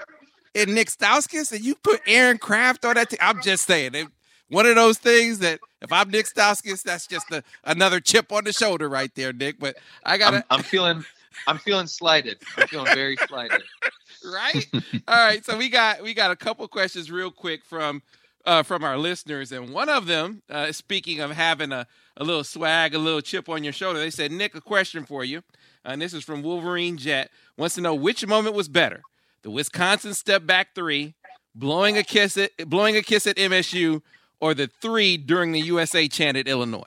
[0.55, 3.19] in Nik Stauskas, and you put Aaron Craft on that team.
[3.21, 4.07] I'm just saying, it,
[4.49, 8.45] one of those things that if I'm Nik Stauskas, that's just a, another chip on
[8.45, 9.59] the shoulder right there, Nik.
[9.59, 11.05] But I got I'm, I'm feeling,
[11.47, 12.39] I'm feeling slighted.
[12.57, 13.63] I'm feeling very slighted.
[14.33, 14.67] right?
[15.09, 18.03] All right, so we got we got a couple questions real quick from
[18.47, 22.45] uh, from our listeners, and one of them, uh, speaking of having a, a little
[22.45, 25.43] swag, a little chip on your shoulder, they said, "Nik, a question for you,"
[25.85, 27.31] and this is from Wolverine Jet.
[27.57, 29.03] Wants to know which moment was better:
[29.43, 31.15] the Wisconsin step back three,
[31.55, 34.03] blowing a kiss at blowing a kiss at MSU,
[34.41, 36.83] or the three during the USA chant at Illinois.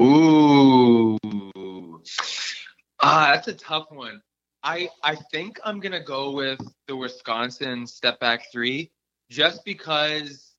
[0.00, 0.89] Ooh,
[3.02, 4.22] ah, that's a tough one.
[4.62, 8.90] I I think I'm gonna go with the Wisconsin step back three,
[9.30, 10.54] just because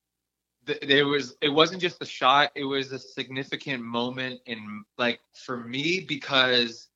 [0.66, 5.20] th- there was it wasn't just a shot; it was a significant moment in like
[5.34, 6.88] for me because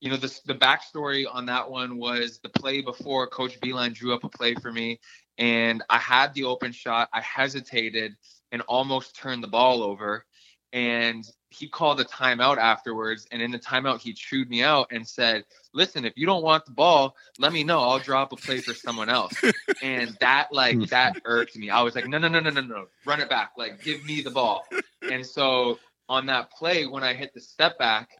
[0.00, 4.14] you know the the backstory on that one was the play before Coach Beilein drew
[4.14, 5.00] up a play for me,
[5.38, 7.08] and I had the open shot.
[7.12, 8.16] I hesitated
[8.52, 10.24] and almost turned the ball over,
[10.72, 15.06] and he called a timeout afterwards, and in the timeout he chewed me out and
[15.06, 15.44] said,
[15.74, 17.80] "Listen, if you don't want the ball, let me know.
[17.80, 19.34] I'll drop a play for someone else."
[19.82, 20.84] and that like hmm.
[20.84, 21.68] that irked me.
[21.68, 23.52] I was like, "No, no, no, no, no, no, run it back.
[23.58, 24.64] Like, give me the ball."
[25.02, 25.78] And so
[26.08, 28.10] on that play, when I hit the step back,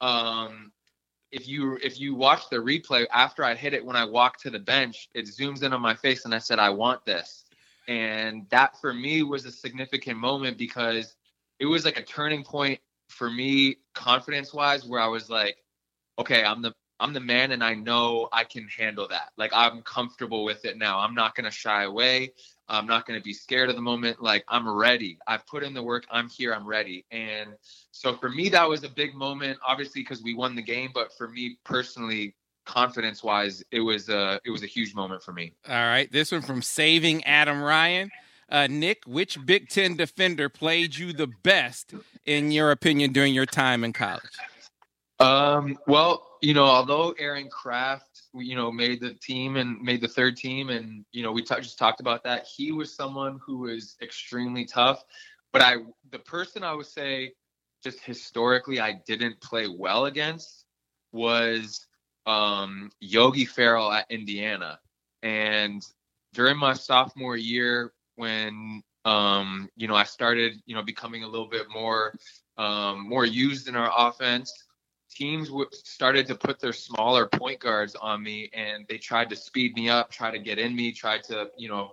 [0.00, 0.70] um,
[1.32, 4.50] if you if you watch the replay after I hit it, when I walked to
[4.50, 7.44] the bench, it zooms in on my face, and I said, "I want this."
[7.88, 11.16] And that for me was a significant moment because
[11.58, 15.56] it was like a turning point for me confidence wise where I was like,
[16.18, 19.32] okay, I'm the I'm the man and I know I can handle that.
[19.36, 20.98] Like I'm comfortable with it now.
[20.98, 22.32] I'm not going to shy away.
[22.68, 24.22] I'm not going to be scared of the moment.
[24.22, 25.18] Like I'm ready.
[25.26, 26.06] I've put in the work.
[26.10, 26.54] I'm here.
[26.54, 27.04] I'm ready.
[27.10, 27.50] And
[27.92, 30.90] so for me, that was a big moment, obviously because we won the game.
[30.94, 32.34] But for me personally,
[32.64, 35.52] confidence wise, it was a it was a huge moment for me.
[35.68, 38.10] All right, this one from Saving Adam Ryan.
[38.48, 41.94] Uh, Nik, which Big Ten defender played you the best,
[42.24, 44.22] in your opinion, during your time in college?
[45.18, 50.08] Um, well, you know, although Aaron Craft, you know, made the team and made the
[50.08, 52.46] third team, and you know, we t- just talked about that.
[52.46, 55.02] He was someone who was extremely tough.
[55.52, 55.76] But I,
[56.10, 57.32] the person I would say,
[57.82, 60.66] just historically, I didn't play well against
[61.12, 61.86] was
[62.26, 64.78] um, Yogi Ferrell at Indiana.
[65.22, 65.82] And
[66.34, 71.48] during my sophomore year, when um, you know I started, you know, becoming a little
[71.48, 72.14] bit more
[72.58, 74.52] um, more used in our offense,
[75.10, 79.36] teams w- started to put their smaller point guards on me, and they tried to
[79.36, 81.92] speed me up, try to get in me, try to, you know,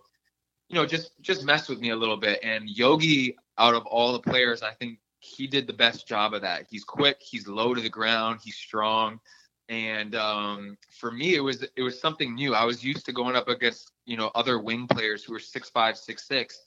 [0.69, 2.39] you know, just just mess with me a little bit.
[2.43, 6.41] And Yogi, out of all the players, I think he did the best job of
[6.41, 6.65] that.
[6.69, 9.19] He's quick, he's low to the ground, he's strong
[9.73, 12.53] and um, for me it was it was something new.
[12.53, 15.69] I was used to going up against you know other wing players who were six
[15.69, 16.59] five six six.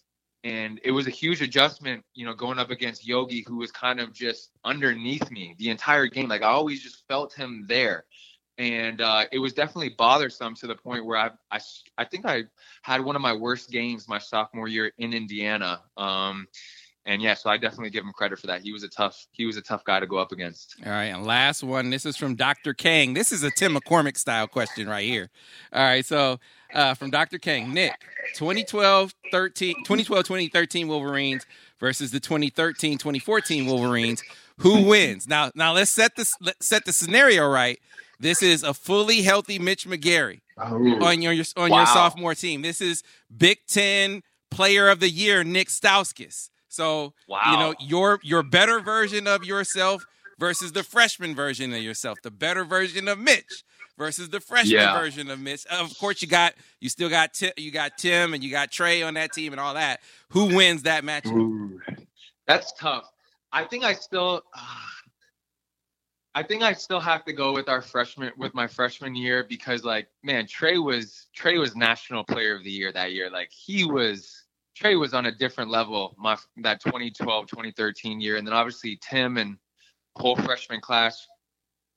[0.44, 4.00] And it was a huge adjustment you know going up against yogi who was kind
[4.00, 6.28] of just underneath me the entire game.
[6.28, 8.04] Like i always just felt him there.
[8.58, 11.60] And uh, it was definitely bothersome to the point where I, I
[11.98, 12.44] i think i
[12.82, 15.82] had one of my worst games my sophomore year in indiana.
[15.96, 16.48] Um,
[17.06, 18.62] and yeah, so I definitely give him credit for that.
[18.62, 20.76] He was a tough he was a tough guy to go up against.
[20.84, 21.88] All right, and last one.
[21.90, 22.74] This is from Dr.
[22.74, 23.14] Kang.
[23.14, 25.30] This is a Tim McCormick style question right here.
[25.72, 26.40] All right, so
[26.74, 27.38] uh, from Dr.
[27.38, 27.94] Kang, Nik,
[28.34, 31.46] 2012 13 2012 2013 Wolverines
[31.78, 34.22] versus the 2013 2014 Wolverines.
[34.58, 35.28] Who wins?
[35.28, 37.78] Now now let's set this let's set the scenario right.
[38.18, 41.04] This is a fully healthy Mitch McGary oh.
[41.04, 41.78] on your on wow.
[41.78, 42.62] your sophomore team.
[42.62, 43.02] This is
[43.36, 46.50] Big 10 player of the year Nik Stauskas.
[46.68, 47.42] So wow.
[47.50, 50.04] you know your your better version of yourself
[50.38, 53.64] versus the freshman version of yourself, the better version of Mitch
[53.98, 54.98] versus the freshman yeah.
[54.98, 55.66] version of Mitch.
[55.66, 59.02] Of course, you got you still got Tim, you got Tim and you got Trey
[59.02, 60.00] on that team and all that.
[60.30, 61.26] Who wins that match?
[62.46, 63.10] That's tough.
[63.52, 64.42] I think I still.
[64.54, 64.60] Uh,
[66.34, 69.84] I think I still have to go with our freshman with my freshman year because
[69.84, 73.86] like man Trey was Trey was national player of the year that year like he
[73.86, 74.42] was
[74.76, 79.38] Trey was on a different level my that 2012 2013 year, and then obviously Tim
[79.38, 79.56] and
[80.16, 81.26] whole freshman class.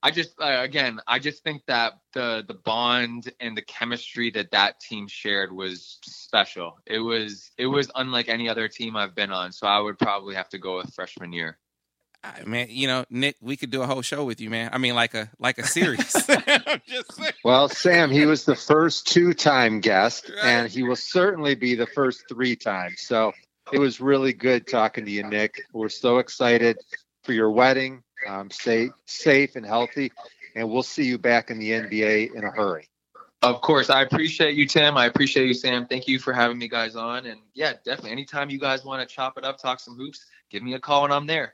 [0.02, 4.52] I just uh, again, I just think that the the bond and the chemistry that
[4.52, 6.80] that team shared was special.
[6.86, 9.52] It was it was unlike any other team I've been on.
[9.52, 11.58] So I would probably have to go with freshman year.
[12.24, 14.70] I man, you know, Nik, we could do a whole show with you, man.
[14.74, 16.16] I mean, like a like a series.
[17.44, 20.46] well, Sam, he was the first two-time guest, right.
[20.46, 23.02] and he will certainly be the first three times.
[23.02, 23.32] So
[23.72, 25.62] it was really good talking to you, Nik.
[25.74, 26.78] We're so excited
[27.24, 28.04] for your wedding.
[28.28, 30.12] Um, stay safe and healthy,
[30.56, 32.90] and we'll see you back in the NBA in a hurry.
[33.42, 34.98] Of course, I appreciate you, Tim.
[34.98, 35.86] I appreciate you, Sam.
[35.86, 37.26] Thank you for having me guys on.
[37.26, 40.62] And yeah, definitely, anytime you guys want to chop it up, talk some hoops, give
[40.62, 41.54] me a call, and I'm there.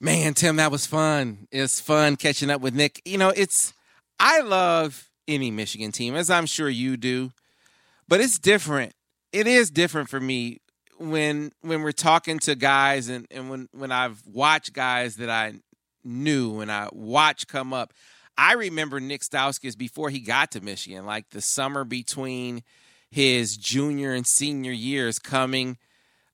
[0.00, 1.46] Man, Tim, that was fun.
[1.50, 3.00] It's fun catching up with Nik.
[3.04, 3.72] You know, it's
[4.18, 7.32] I love any Michigan team, as I'm sure you do,
[8.08, 8.92] but it's different.
[9.32, 10.60] It is different for me
[10.98, 15.54] when when we're talking to guys and, and when when I've watched guys that I
[16.04, 17.92] knew and I watch come up.
[18.36, 22.62] I remember Nik Stauskas before he got to Michigan, like the summer between
[23.10, 25.78] his junior and senior years coming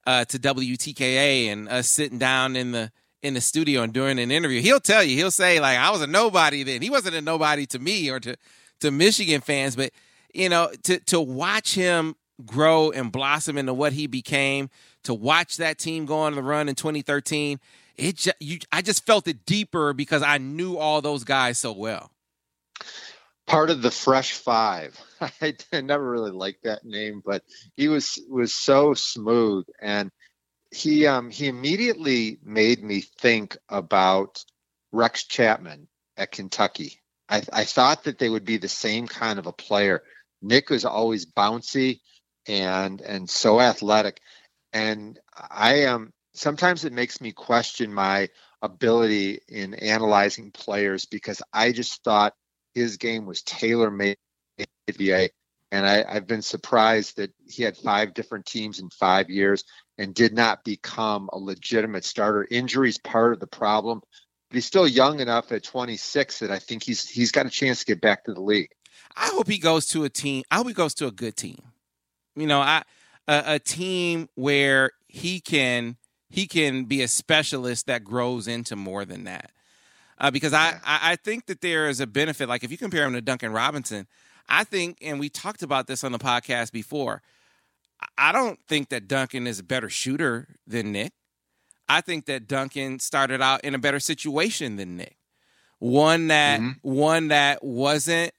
[0.06, 2.90] uh, to WTKA and us sitting down in the
[3.22, 6.00] in the studio and during an interview, he'll tell you, he'll say like, "I was
[6.00, 8.36] a nobody then." He wasn't a nobody to me or to
[8.80, 9.92] to Michigan fans, but
[10.32, 12.16] you know, to to watch him
[12.46, 14.70] grow and blossom into what he became,
[15.04, 17.60] to watch that team go on the run in 2013,
[17.96, 21.72] it just, you, I just felt it deeper because I knew all those guys so
[21.72, 22.10] well.
[23.46, 24.98] Part of the Fresh Five.
[25.20, 27.42] I, I never really liked that name, but
[27.76, 30.10] he was was so smooth and
[30.70, 34.44] he um he immediately made me think about
[34.92, 37.00] Rex Chapman at Kentucky.
[37.28, 40.02] I, I thought that they would be the same kind of a player.
[40.42, 42.00] Nik was always bouncy
[42.46, 44.20] and and so athletic,
[44.72, 45.94] and I am.
[45.94, 48.28] Um, sometimes it makes me question my
[48.62, 52.34] ability in analyzing players because I just thought
[52.74, 54.16] his game was tailor made
[54.88, 55.30] NBA.
[55.72, 59.64] And I, I've been surprised that he had five different teams in five years
[59.98, 62.46] and did not become a legitimate starter.
[62.50, 64.00] Injuries part of the problem,
[64.48, 67.80] but he's still young enough at 26 that I think he's he's got a chance
[67.80, 68.70] to get back to the league.
[69.16, 70.42] I hope he goes to a team.
[70.50, 71.62] I hope he goes to a good team.
[72.34, 72.82] You know, I
[73.28, 75.96] a, a team where he can
[76.28, 79.50] he can be a specialist that grows into more than that.
[80.18, 82.48] Uh, because I, I think that there is a benefit.
[82.48, 84.06] Like if you compare him to Duncan Robinson,
[84.50, 87.22] I think, and we talked about this on the podcast before.
[88.18, 91.12] I don't think that Duncan is a better shooter than Nik.
[91.88, 95.16] I think that Duncan started out in a better situation than Nik.
[95.78, 96.72] One that mm-hmm.
[96.82, 98.32] one that wasn't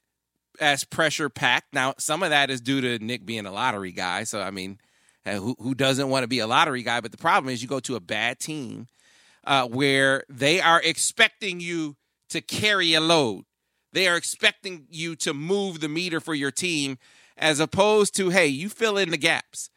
[0.60, 1.74] as pressure packed.
[1.74, 4.24] Now, some of that is due to Nik being a lottery guy.
[4.24, 4.78] So I mean,
[5.24, 7.00] who who doesn't want to be a lottery guy?
[7.00, 8.86] But the problem is you go to a bad team
[9.44, 11.96] uh, where they are expecting you
[12.30, 13.44] to carry a load.
[13.92, 16.98] They are expecting you to move the meter for your team
[17.36, 19.70] as opposed to hey, you fill in the gaps.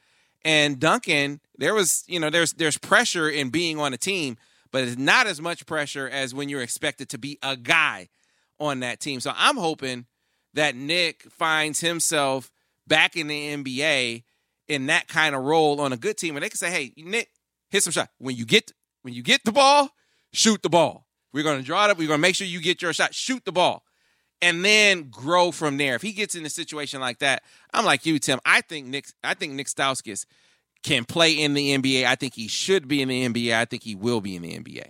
[0.44, 4.38] And Duncan, there was you know there's there's pressure in being on a team,
[4.72, 8.10] but it's not as much pressure as when you're expected to be a guy
[8.60, 9.20] on that team.
[9.20, 10.06] So I'm hoping
[10.54, 12.52] that Nik finds himself
[12.88, 14.24] back in the NBA
[14.68, 17.30] in that kind of role on a good team, and they can say, "Hey, Nik,
[17.70, 18.10] hit some shot.
[18.20, 19.90] When you get when you get the ball,
[20.32, 21.08] shoot the ball.
[21.34, 21.98] We're going to draw it up.
[21.98, 23.14] We're going to make sure you get your shot.
[23.14, 23.84] Shoot the ball
[24.42, 25.96] and then grow from there.
[25.96, 28.40] If he gets in a situation like that, I'm like you, Tim.
[28.46, 29.08] I think Nik.
[29.24, 30.26] I think Nik Stauskas
[30.84, 32.06] can play in the NBA.
[32.06, 33.56] I think he should be in the NBA.
[33.56, 34.90] I think he will be in the NBA.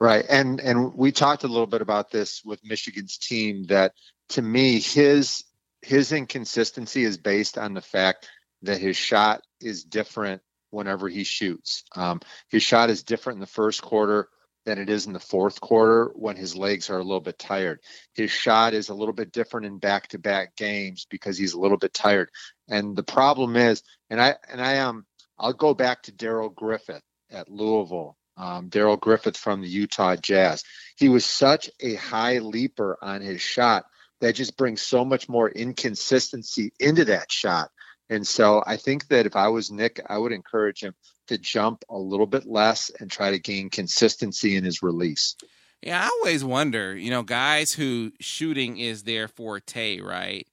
[0.00, 3.66] Right, and and we talked a little bit about this with Michigan's team.
[3.68, 3.92] That
[4.30, 5.44] to me, his
[5.82, 8.28] his inconsistency is based on the fact
[8.62, 11.84] that his shot is different whenever he shoots.
[11.94, 14.28] Um, his shot is different in the first quarter
[14.64, 17.80] than it is in the fourth quarter when his legs are a little bit tired.
[18.14, 21.92] His shot is a little bit different in back-to-back games because he's a little bit
[21.92, 22.30] tired.
[22.68, 25.06] And the problem is, and I and I am, um,
[25.38, 28.16] I'll go back to Darrell Griffith at Louisville.
[28.36, 30.64] Um, Darrell Griffith from the Utah Jazz.
[30.96, 33.84] He was such a high leaper on his shot
[34.20, 37.70] that just brings so much more inconsistency into that shot.
[38.08, 40.94] And so I think that if I was Nik, I would encourage him
[41.32, 45.36] to jump a little bit less and try to gain consistency in his release.
[45.82, 50.46] Yeah, I always wonder, you know, guys who shooting is their forte, right?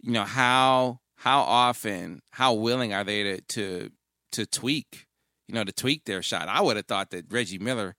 [0.00, 3.90] You know, how how often, how willing are they to to
[4.32, 5.06] to tweak,
[5.46, 6.48] you know, to tweak their shot?
[6.48, 7.94] I would have thought that Reggie Miller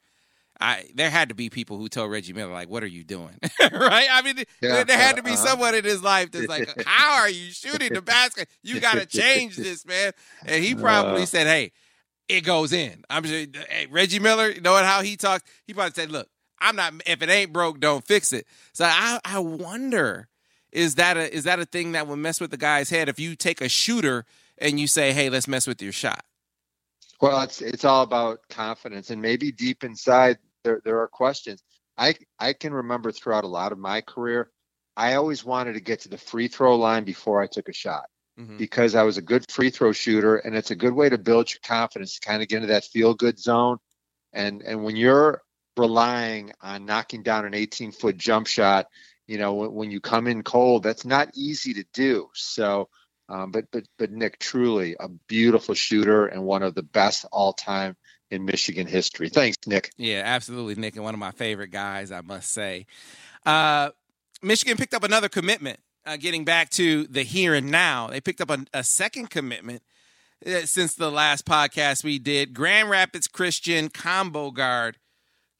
[0.59, 3.37] I there had to be people who told Reggie Miller like, "What are you doing?"
[3.71, 4.07] right?
[4.11, 5.45] I mean, yeah, there had to be uh-huh.
[5.45, 8.49] someone in his life that's like, "How are you shooting the basket?
[8.63, 10.13] You got to change this, man."
[10.45, 11.71] And he probably uh, said, "Hey,
[12.29, 15.93] it goes in." I'm sure hey, Reggie Miller, you knowing how he talks, he probably
[15.93, 16.93] said, "Look, I'm not.
[17.05, 20.27] If it ain't broke, don't fix it." So I, I wonder,
[20.71, 23.19] is that a is that a thing that would mess with the guy's head if
[23.19, 24.25] you take a shooter
[24.57, 26.23] and you say, "Hey, let's mess with your shot."
[27.21, 31.63] Well, it's it's all about confidence, and maybe deep inside there there are questions.
[31.97, 34.51] I I can remember throughout a lot of my career,
[34.95, 38.05] I always wanted to get to the free throw line before I took a shot
[38.39, 38.57] mm-hmm.
[38.57, 41.51] because I was a good free throw shooter, and it's a good way to build
[41.51, 43.77] your confidence to kind of get into that feel good zone.
[44.33, 45.41] And and when you're
[45.75, 48.87] relying on knocking down an 18 foot jump shot,
[49.27, 52.29] you know when, when you come in cold, that's not easy to do.
[52.33, 52.89] So.
[53.29, 57.51] Um, but but but Nik, truly a beautiful shooter and one of the best all
[57.51, 57.97] time
[58.31, 59.29] in Michigan history.
[59.29, 59.91] Thanks, Nik.
[59.97, 62.85] Yeah, absolutely, Nik, and one of my favorite guys, I must say.
[63.45, 63.89] Uh,
[64.41, 65.79] Michigan picked up another commitment.
[66.07, 69.83] Uh, getting back to the here and now, they picked up a, a second commitment
[70.45, 72.53] uh, since the last podcast we did.
[72.53, 74.97] Grand Rapids Christian combo guard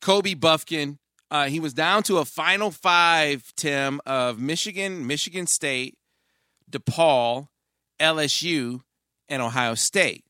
[0.02, 1.00] Kobe Bufkin.
[1.30, 5.98] Uh, he was down to a final five, Tim, of Michigan, Michigan State,
[6.72, 7.50] DePaul,
[8.00, 8.80] LSU,
[9.28, 10.24] and Ohio State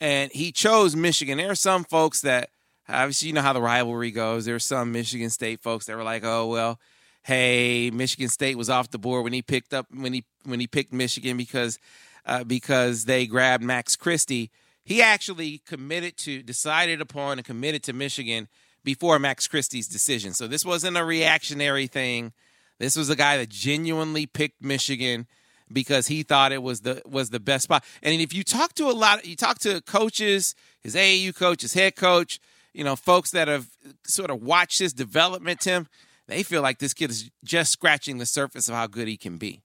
[0.00, 1.38] and he chose Michigan.
[1.38, 2.50] There are some folks that
[2.88, 4.44] obviously, you know how the rivalry goes.
[4.44, 6.78] There were some Michigan State folks that were like, "Oh well,
[7.24, 10.66] hey, Michigan State was off the board when he picked up when he when he
[10.66, 11.78] picked Michigan because
[12.24, 14.50] uh, because they grabbed Max Christie."
[14.86, 18.48] He actually committed to, decided upon, and committed to Michigan
[18.84, 20.34] before Max Christie's decision.
[20.34, 22.34] So this wasn't a reactionary thing.
[22.78, 25.26] This was a guy that genuinely picked Michigan
[25.72, 27.82] because he thought it was the was the best spot.
[28.02, 31.72] And if you talk to a lot, you talk to coaches, his AAU coach, his
[31.72, 32.38] head coach,
[32.74, 33.68] you know, folks that have
[34.04, 35.88] sort of watched his development, Tim,
[36.28, 39.36] they feel like this kid is just scratching the surface of how good he can
[39.36, 39.62] be.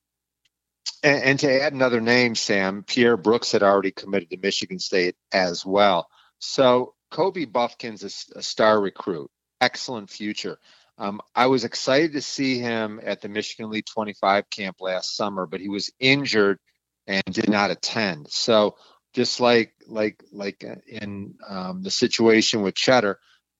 [1.03, 5.15] And, and to add another name, Sam, Pierre Brooks had already committed to Michigan State
[5.31, 6.07] as well.
[6.39, 9.29] So Kobe Bufkin's a, a star recruit,
[9.61, 10.57] excellent future.
[10.97, 15.45] Um, I was excited to see him at the Michigan Elite 25 camp last summer,
[15.45, 16.59] but he was injured
[17.07, 18.27] and did not attend.
[18.29, 18.75] So
[19.13, 23.15] just like like like in um, the situation with Tschetter,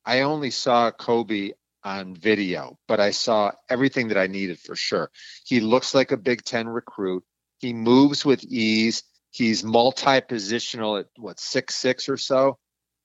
[0.06, 1.52] I only saw Kobe
[1.84, 5.10] on video, but I saw everything that I needed for sure.
[5.46, 7.24] He looks like a Big Ten recruit.
[7.60, 9.04] He moves with ease.
[9.32, 12.58] He's multi-positional at what six six or so.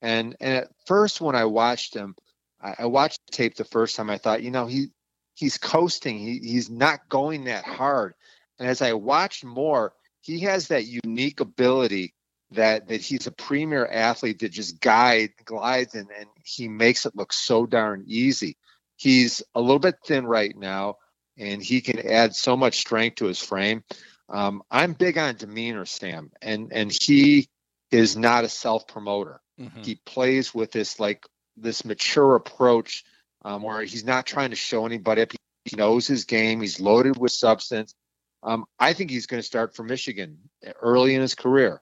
[0.03, 2.15] And and at first when I watched him,
[2.61, 4.11] I, I watched the tape the first time.
[4.11, 4.89] I thought, you know, he
[5.35, 6.19] he's coasting.
[6.19, 8.15] He he's not going that hard.
[8.59, 12.15] And as I watched more, he has that unique ability
[12.53, 17.17] that that he's a premier athlete that just guide glides and, and he makes it
[17.17, 18.57] look so darn easy.
[18.97, 20.97] He's a little bit thin right now,
[21.37, 23.85] and he can add so much strength to his frame.
[24.29, 27.49] Um, I'm big on demeanor, Sam, and and he
[27.91, 29.41] is not a self promoter.
[29.61, 29.83] Mm-hmm.
[29.83, 31.25] He plays with this like
[31.57, 33.05] this mature approach
[33.45, 35.33] um, where he's not trying to show anybody up.
[35.65, 36.61] He knows his game.
[36.61, 37.95] He's loaded with substance.
[38.43, 40.39] Um, I think he's going to start for Michigan
[40.81, 41.81] early in his career,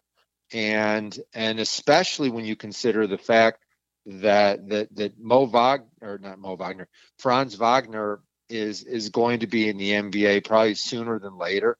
[0.52, 3.64] and and especially when you consider the fact
[4.06, 6.88] that that that Mo Wagner or not Mo Wagner,
[7.18, 11.78] Franz Wagner is is going to be in the NBA probably sooner than later.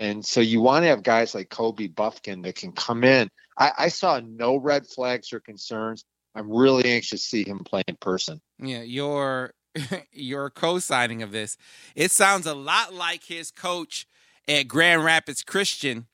[0.00, 3.30] And so you want to have guys like Kobe Bufkin that can come in.
[3.56, 6.04] I, I saw no red flags or concerns.
[6.34, 8.40] I'm really anxious to see him play in person.
[8.58, 9.54] Yeah, your
[10.12, 11.56] your co-signing of this.
[11.94, 14.06] It sounds a lot like his coach
[14.48, 16.06] at Grand Rapids Christian,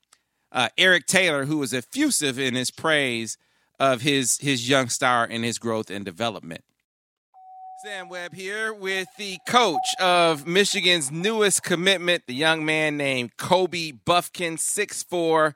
[0.51, 3.37] uh, Eric Taylor, who was effusive in his praise
[3.79, 6.63] of his his young star and his growth and development.
[7.83, 13.93] Sam Webb here with the coach of Michigan's newest commitment, the young man named Kobe
[13.93, 15.53] Bufkin, 6'4,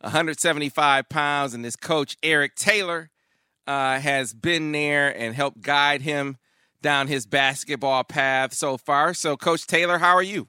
[0.00, 3.10] 175 pounds, and his coach, Eric Taylor,
[3.66, 6.36] uh, has been there and helped guide him
[6.80, 9.12] down his basketball path so far.
[9.12, 10.46] So, Coach Taylor, how are you?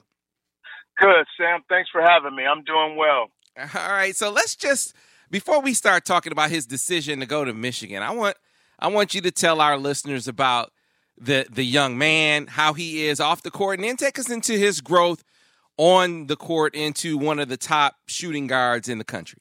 [0.97, 1.61] Good, Sam.
[1.67, 2.43] Thanks for having me.
[2.45, 3.31] I'm doing well.
[3.57, 4.15] All right.
[4.15, 4.93] So let's just
[5.31, 8.37] before we start talking about his decision to go to Michigan, I want
[8.79, 10.71] I want you to tell our listeners about
[11.17, 14.53] the the young man, how he is off the court, and then take us into
[14.53, 15.23] his growth
[15.77, 19.39] on the court into one of the top shooting guards in the country.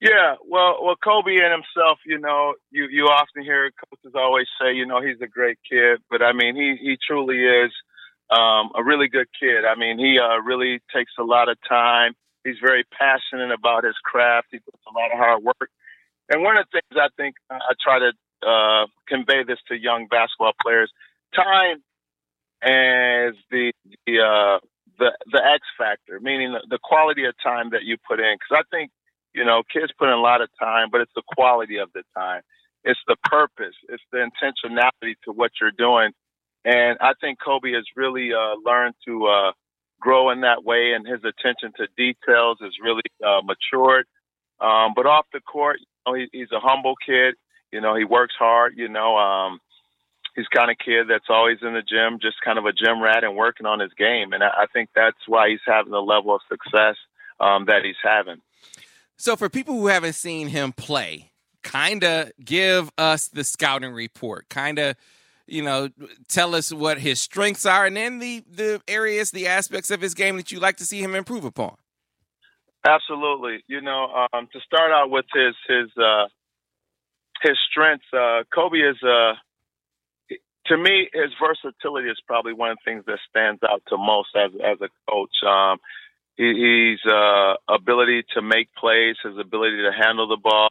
[0.00, 4.72] Yeah, well, well, Kobe and himself, you know, you you often hear coaches always say,
[4.72, 7.70] you know, he's a great kid, but I mean, he he truly is
[8.30, 9.64] um, a really good kid.
[9.64, 12.14] I mean, he uh, really takes a lot of time.
[12.44, 14.48] He's very passionate about his craft.
[14.50, 15.70] He puts a lot of hard work.
[16.28, 18.12] And one of the things I think I try to
[18.46, 20.90] uh, convey this to young basketball players:
[21.34, 21.82] time
[22.62, 23.72] as the
[24.06, 24.58] the uh,
[24.98, 28.36] the the X factor, meaning the, the quality of time that you put in.
[28.38, 28.90] Because I think
[29.34, 32.02] you know, kids put in a lot of time, but it's the quality of the
[32.16, 32.42] time.
[32.82, 33.74] It's the purpose.
[33.88, 36.12] It's the intentionality to what you're doing.
[36.64, 39.52] And I think Kobe has really uh, learned to uh,
[40.00, 44.06] grow in that way, and his attention to details is really uh, matured.
[44.60, 47.34] Um, but off the court, you know, he, he's a humble kid.
[47.72, 48.74] You know, he works hard.
[48.76, 49.60] You know, um,
[50.34, 53.24] he's kind of kid that's always in the gym, just kind of a gym rat
[53.24, 54.32] and working on his game.
[54.32, 56.96] And I, I think that's why he's having the level of success
[57.38, 58.40] um, that he's having.
[59.16, 61.30] So, for people who haven't seen him play,
[61.62, 64.48] kind of give us the scouting report.
[64.48, 64.96] Kind of,
[65.50, 65.88] you know,
[66.28, 70.14] tell us what his strengths are, and then the the areas, the aspects of his
[70.14, 71.76] game that you like to see him improve upon.
[72.84, 73.62] Absolutely.
[73.66, 76.26] You know, um, to start out with his his uh,
[77.42, 79.34] his strengths, uh, Kobe is uh,
[80.66, 84.30] to me his versatility is probably one of the things that stands out to most
[84.36, 85.34] as as a coach.
[85.46, 85.78] Um,
[86.40, 90.70] uh, ability to make plays, his ability to handle the ball,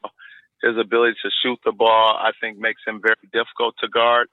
[0.64, 4.30] his ability to shoot the ball, I think makes him very difficult to guard.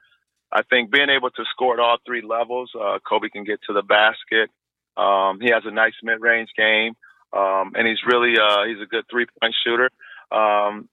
[0.53, 3.72] I think being able to score at all three levels, uh, Kobe can get to
[3.72, 4.51] the basket.
[4.97, 6.94] Um, he has a nice mid-range game,
[7.32, 9.90] um, and he's really uh, he's a good three-point shooter.
[10.30, 10.88] Um,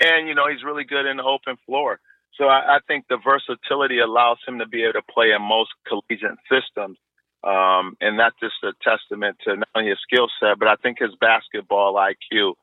[0.00, 2.00] and you know he's really good in the open floor.
[2.38, 5.70] So I, I think the versatility allows him to be able to play in most
[5.86, 6.98] collegiate systems.
[7.44, 10.98] Um, and that's just a testament to not only his skill set, but I think
[11.00, 12.54] his basketball IQ.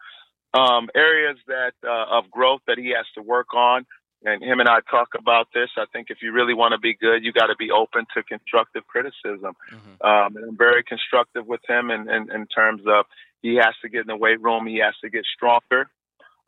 [0.53, 3.85] Um, areas that uh, of growth that he has to work on,
[4.23, 5.69] and him and I talk about this.
[5.77, 8.23] I think if you really want to be good, you got to be open to
[8.23, 9.55] constructive criticism.
[9.71, 10.05] Mm-hmm.
[10.05, 13.05] Um, and I'm very constructive with him in, in, in terms of
[13.41, 15.89] he has to get in the weight room, he has to get stronger.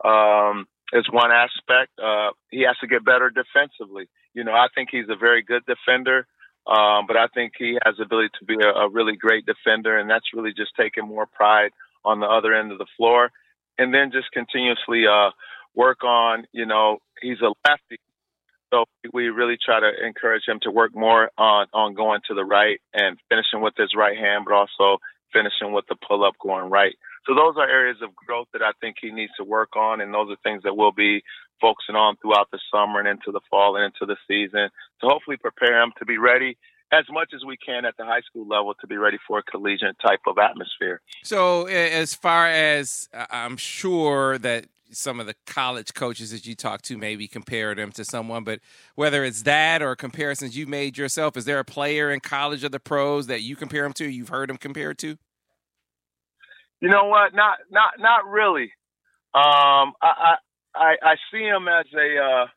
[0.03, 1.91] Um, is one aspect.
[2.03, 4.09] Uh, he has to get better defensively.
[4.33, 6.27] You know, I think he's a very good defender.
[6.67, 9.97] Um, but I think he has the ability to be a, a really great defender,
[9.97, 11.71] and that's really just taking more pride
[12.05, 13.31] on the other end of the floor,
[13.77, 15.31] and then just continuously uh,
[15.75, 16.45] work on.
[16.51, 17.99] You know, he's a lefty,
[18.73, 22.45] so we really try to encourage him to work more on on going to the
[22.45, 24.99] right and finishing with his right hand, but also
[25.33, 26.95] finishing with the pull up going right.
[27.27, 30.13] So those are areas of growth that I think he needs to work on, and
[30.13, 31.21] those are things that we'll be
[31.61, 34.69] focusing on throughout the summer and into the fall and into the season
[34.99, 36.57] to hopefully prepare him to be ready
[36.91, 39.43] as much as we can at the high school level to be ready for a
[39.43, 41.01] collegiate type of atmosphere.
[41.23, 46.81] So, as far as I'm sure that some of the college coaches that you talk
[46.83, 48.59] to maybe compare them to someone, but
[48.95, 52.69] whether it's that or comparisons you made yourself, is there a player in college or
[52.69, 54.09] the pros that you compare them to?
[54.09, 55.17] You've heard them compared to?
[56.79, 57.33] You know what?
[57.33, 58.73] Not not not really.
[59.33, 60.35] Um, I,
[60.75, 62.47] I I see him as a uh,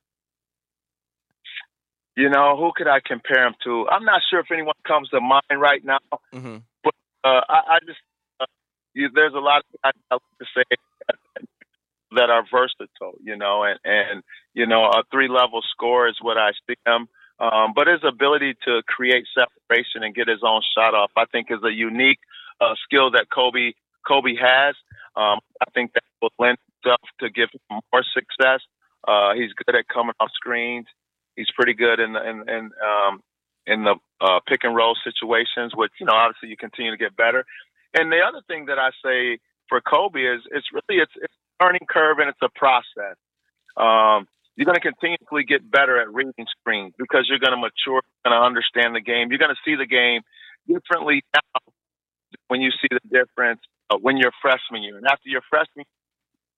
[2.17, 3.87] you know who could I compare him to?
[3.89, 5.99] I'm not sure if anyone comes to mind right now,
[6.33, 6.57] mm-hmm.
[6.83, 7.99] but uh, I, I just
[8.41, 8.47] uh,
[8.95, 10.77] you, there's a lot of I like to say
[12.15, 14.23] that are versatile, you know, and and
[14.55, 17.09] you know a three level score is what I see him.
[17.39, 21.49] Um, but his ability to create separation and get his own shot off, I think,
[21.51, 22.21] is a unique
[22.61, 23.73] uh, skill that Kobe
[24.07, 24.75] Kobe has.
[25.17, 28.61] Um, I think that will lend itself to give him more success.
[29.07, 30.87] Uh, he's good at coming off screens.
[31.37, 33.21] He's pretty good in the in, in um,
[33.67, 37.17] in the uh, pick and roll situations, which you know obviously you continue to get
[37.17, 37.45] better.
[37.95, 39.39] And the other thing that I say
[39.69, 41.35] for Kobe is it's really it's, it's
[41.65, 43.17] learning curve and it's a process.
[43.77, 48.03] Um, you're going to continuously get better at reading screens because you're going to mature,
[48.25, 49.31] to understand the game.
[49.31, 50.23] You're going to see the game
[50.69, 51.61] differently now
[52.49, 53.61] when you see the difference
[53.91, 54.97] uh, when you're freshman year.
[54.97, 55.85] And after your freshman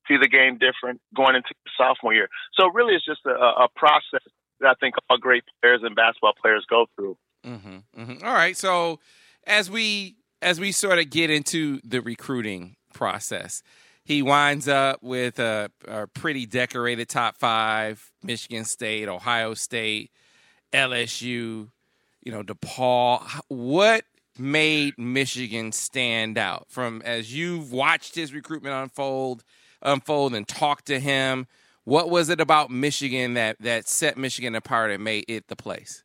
[0.08, 2.28] see the game different going into sophomore year.
[2.54, 4.22] So really, it's just a, a process
[4.60, 7.16] that I think all great players and basketball players go through.
[7.44, 8.26] Mm-hmm, mm-hmm.
[8.26, 9.00] All right, so
[9.46, 13.62] as we as we sort of get into the recruiting process,
[14.06, 20.12] he winds up with a, a pretty decorated top five: Michigan State, Ohio State,
[20.72, 21.70] LSU,
[22.22, 23.20] you know, DePaul.
[23.48, 24.04] What
[24.38, 29.42] made Michigan stand out from as you've watched his recruitment unfold
[29.82, 31.46] unfold and talked to him
[31.84, 36.04] what was it about Michigan that that set Michigan apart and made it the place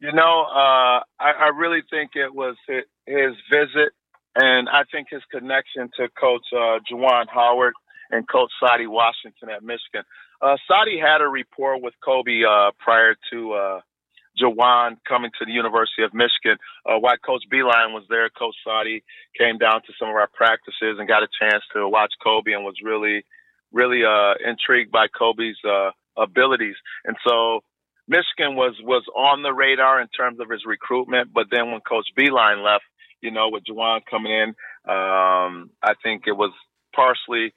[0.00, 3.92] you know uh, I, I, really think it was his, his, visit
[4.38, 7.74] and I think his connection to coach uh, Juwan Howard
[8.10, 10.04] and coach Saddi Washington at Michigan
[10.40, 13.80] uh, Saddi had a rapport with Kobe uh, prior to uh,
[14.40, 16.58] Juwan coming to the University of Michigan.
[16.86, 19.02] Uh, while Coach Beilein was there, Coach Saddi
[19.36, 22.64] came down to some of our practices and got a chance to watch Kobe and
[22.64, 23.24] was really,
[23.72, 26.76] really uh, intrigued by Kobe's uh, abilities.
[27.04, 27.60] And so
[28.06, 31.32] Michigan was was on the radar in terms of his recruitment.
[31.34, 32.84] But then when Coach Beilein left,
[33.20, 34.48] you know, with Juwan coming in,
[34.90, 36.52] um, I think it was
[36.94, 37.52] partially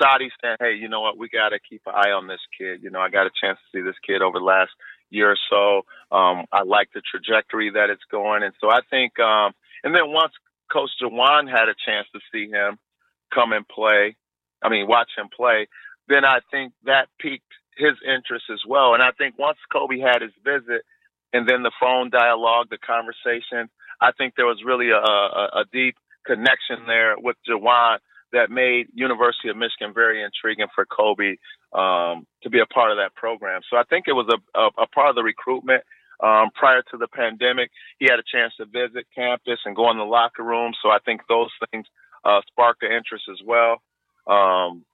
[0.00, 1.18] Saddi saying, "Hey, you know what?
[1.18, 2.82] We got to keep an eye on this kid.
[2.82, 4.72] You know, I got a chance to see this kid over the last
[5.10, 6.16] year or so.
[6.16, 9.18] Um, I like the trajectory that it's going, and so I think.
[9.18, 9.52] Um,
[9.82, 10.32] and then once
[10.72, 12.78] Coach Juwan had a chance to see him
[13.32, 14.16] come and play,
[14.62, 15.68] I mean, watch him play,
[16.08, 18.94] then I think that piqued his interest as well.
[18.94, 20.82] And I think once Kobe had his visit,
[21.32, 23.68] and then the phone dialogue, the conversation,
[24.04, 27.98] I think there was really a, a, a deep connection there with Juwan
[28.32, 31.36] that made University of Michigan very intriguing for Kobe
[31.72, 33.62] um, to be a part of that program.
[33.70, 35.82] So I think it was a, a, a part of the recruitment.
[36.22, 39.98] Um, prior to the pandemic, he had a chance to visit campus and go in
[39.98, 40.72] the locker room.
[40.82, 41.86] So I think those things
[42.24, 43.82] uh, sparked the interest as well.
[44.26, 44.84] Um,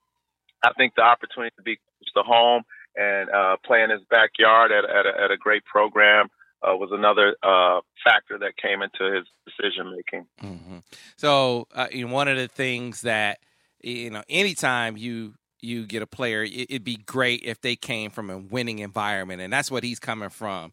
[0.62, 2.62] I think the opportunity to be close to home
[2.96, 6.28] and uh, play in his backyard at, at, a, at a great program
[6.62, 10.26] uh, was another uh, factor that came into his decision making.
[10.42, 10.78] Mm-hmm.
[11.16, 13.38] So, uh, you know, one of the things that
[13.82, 18.10] you know, anytime you you get a player, it, would be great if they came
[18.10, 20.72] from a winning environment, and that's what he's coming from.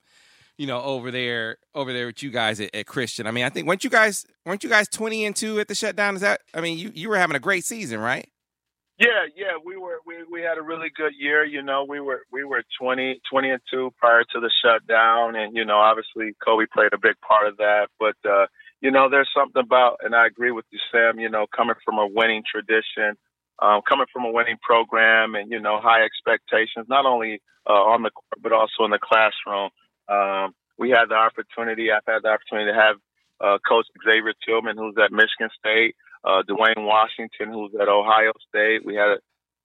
[0.57, 3.27] You know, over there, over there with you guys at, at Christian.
[3.27, 5.75] I mean, I think weren't you guys weren't you guys twenty and two at the
[5.75, 6.15] shutdown?
[6.15, 6.41] Is that?
[6.53, 8.27] I mean, you you were having a great season, right?
[8.99, 11.43] Yeah, yeah, we were we we had a really good year.
[11.45, 15.55] You know, we were we were 20, 20 and two prior to the shutdown, and
[15.55, 17.89] you know, obviously Kobe played a big part of that.
[17.99, 18.47] But uh,
[18.81, 21.19] you know, there's something about, and I agree with you, Sam.
[21.19, 23.17] You know, coming from a winning tradition,
[23.61, 28.03] um, coming from a winning program, and you know, high expectations, not only uh, on
[28.03, 29.69] the court but also in the classroom.
[30.09, 31.91] Um, we had the opportunity.
[31.91, 32.95] I've had the opportunity to have
[33.41, 38.85] uh, Coach Xavier Tillman, who's at Michigan State uh, Duane Washington, who's at Ohio State.
[38.85, 39.17] We had,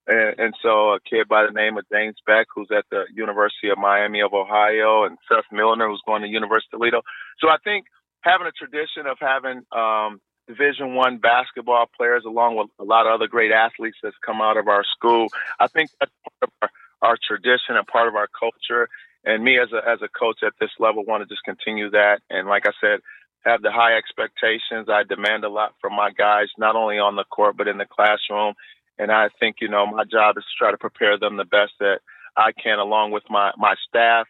[0.06, 3.70] and, and so a kid by the name of James Beck, who's at the University
[3.70, 7.02] of Miami of Ohio, and Seth Milner, who's going to University of Toledo.
[7.38, 7.86] So I think
[8.22, 13.12] having a tradition of having um, Division One basketball players, along with a lot of
[13.12, 15.28] other great athletes that's come out of our school,
[15.60, 18.88] I think that's part of our, our tradition and part of our culture.
[19.24, 22.18] And me as a as a coach at this level want to just continue that.
[22.28, 22.98] And like I said,
[23.44, 24.88] have the high expectations.
[24.88, 27.86] I demand a lot from my guys, not only on the court, but in the
[27.86, 28.54] classroom.
[28.98, 31.72] And I think, you know, my job is to try to prepare them the best
[31.80, 32.00] that
[32.36, 34.26] I can, along with my, my staff,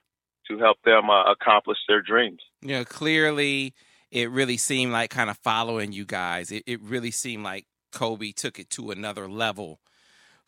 [0.49, 2.41] to help them uh, accomplish their dreams.
[2.63, 3.75] Know, clearly
[4.11, 6.51] it really seemed like kind of following you guys.
[6.51, 9.81] It, it really seemed like Kobe took it to another level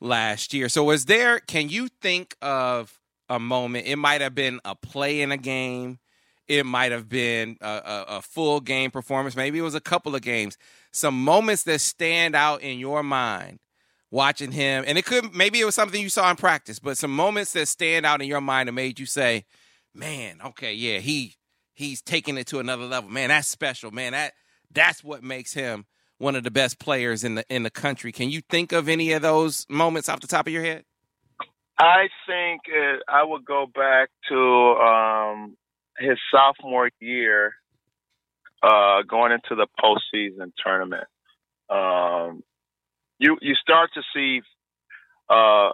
[0.01, 0.69] last year.
[0.69, 3.87] So, was there, can you think of a moment?
[3.87, 5.99] It might have been a play in a game
[6.49, 9.37] it might have been a, a, a, full game performance.
[9.37, 10.59] Maybe it was a couple of games.
[10.93, 13.61] Some moments that stand out in your mind
[14.11, 17.15] watching him, and it could maybe it was something you saw in practice, but some
[17.15, 19.45] moments that stand out in your mind and made you say,
[19.95, 21.37] "Man, okay, yeah, he
[21.73, 23.11] he's taking it to another level.
[23.11, 23.91] Man, that's special.
[23.91, 24.35] Man, that
[24.71, 25.87] that's what makes him
[26.19, 29.13] one of the best players in the in the country." Can you think of any
[29.13, 30.85] of those moments off the top of your head?
[31.79, 35.57] I think it, I would go back to um,
[35.99, 37.55] his sophomore year,
[38.63, 41.07] uh, going into the postseason tournament,
[41.71, 42.43] um,
[43.19, 44.43] you you start to see
[45.29, 45.71] uh,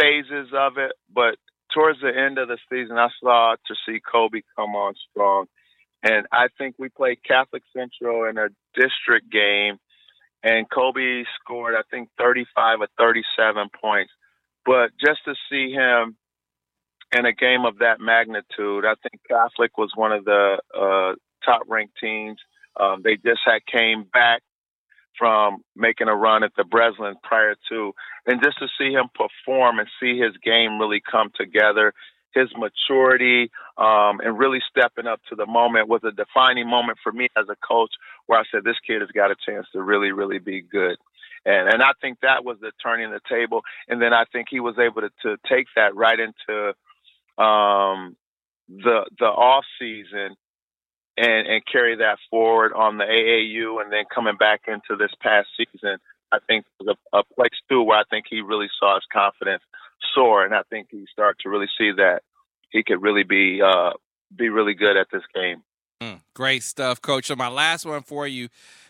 [0.00, 1.36] phases of it, but
[1.74, 5.46] towards the end of the season, I saw to see Kobe come on strong,
[6.02, 9.78] and I think we played Catholic Central in a district game,
[10.42, 14.12] and Kobe scored I think 35 or 37 points,
[14.64, 16.16] but just to see him
[17.16, 18.84] in a game of that magnitude.
[18.84, 21.14] I think Catholic was one of the uh,
[21.44, 22.38] top ranked teams.
[22.80, 24.42] Um, they just had came back
[25.18, 27.92] from making a run at the Breslin prior to,
[28.26, 31.92] and just to see him perform and see his game really come together,
[32.34, 37.12] his maturity, um, and really stepping up to the moment was a defining moment for
[37.12, 37.90] me as a coach,
[38.26, 40.96] where I said this kid has got a chance to really, really be good.
[41.44, 43.62] And and I think that was the turning the table.
[43.88, 46.72] And then I think he was able to, to take that right into
[47.38, 48.16] um,
[48.68, 50.36] the the off season
[51.16, 55.48] and and carry that forward on the AAU and then coming back into this past
[55.56, 55.98] season,
[56.30, 59.62] I think was a, a place too where I think he really saw his confidence
[60.14, 62.22] soar, and I think he started to really see that
[62.70, 63.90] he could really be uh,
[64.34, 65.62] be really good at this game.
[66.02, 67.26] Mm, great stuff, Coach.
[67.26, 68.48] So my last one for you,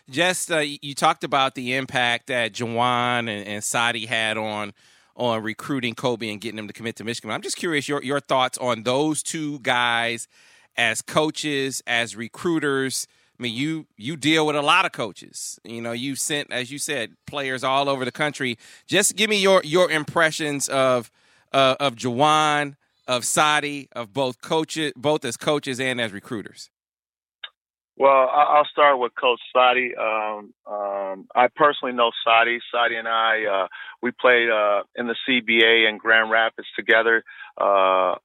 [0.09, 4.73] just uh, you talked about the impact that Juwan and, and Saddi had on
[5.15, 7.31] on recruiting Kobe and getting him to commit to Michigan.
[7.31, 10.27] I'm just curious your your thoughts on those two guys
[10.75, 13.07] as coaches, as recruiters.
[13.39, 15.59] I mean, you you deal with a lot of coaches.
[15.63, 18.57] You know, you've sent, as you said, players all over the country.
[18.87, 21.11] Just give me your your impressions of
[21.51, 22.75] uh, of Juwan,
[23.07, 26.69] of Saddi, of both coaches, both as coaches and as recruiters.
[27.97, 29.91] Well, I'll start with Coach Saddi.
[29.97, 32.57] Um, um, I personally know Saddi.
[32.73, 33.67] Saddi and I, uh,
[34.01, 37.23] we played uh, in the CBA in Grand Rapids together
[37.61, 38.15] uh,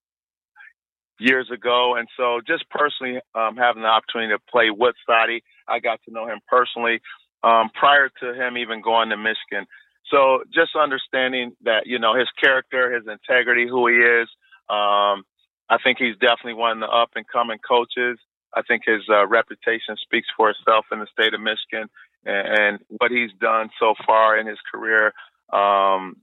[1.21, 5.81] years ago, and so just personally um, having the opportunity to play with Saddi, I
[5.81, 7.01] got to know him personally
[7.45, 9.67] um, prior to him even going to Michigan.
[10.11, 14.29] So just understanding that you know his character, his integrity, who he is.
[14.71, 15.25] Um,
[15.71, 18.19] I think he's definitely one of the up and coming coaches.
[18.55, 21.89] I think his uh, reputation speaks for itself in the state of Michigan
[22.25, 25.13] and, and what he's done so far in his career
[25.53, 26.17] um,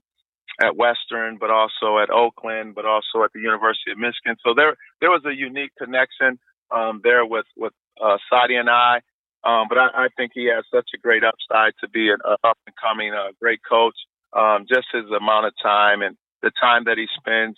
[0.60, 4.36] at Western, but also at Oakland, but also at the University of Michigan.
[4.44, 6.38] So there there was a unique connection
[6.70, 7.72] um, there with with
[8.02, 9.00] uh, Saddi and I.
[9.44, 12.58] Um, but I, I think he has such a great upside to be an up
[12.66, 13.94] and coming uh, great coach.
[14.32, 17.56] Um, just his amount of time and the time that he spends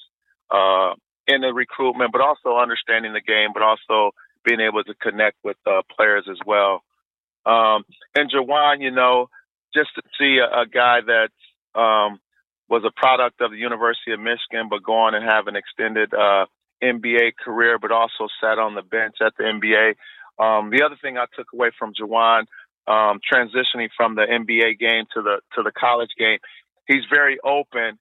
[0.50, 0.92] uh,
[1.26, 4.12] in the recruitment, but also understanding the game, but also
[4.48, 6.82] being able to connect with uh, players as well.
[7.44, 7.84] Um,
[8.14, 9.28] and Juwan, you know,
[9.74, 11.30] just to see a, a guy that
[11.78, 12.18] um,
[12.68, 16.12] was a product of the University of Michigan, but go on and have an extended
[16.14, 16.46] uh,
[16.82, 19.94] NBA career, but also sat on the bench at the NBA.
[20.42, 22.44] Um, the other thing I took away from Juwan,
[22.86, 26.38] um, transitioning from the NBA game to the to the college game,
[26.86, 27.98] he's very open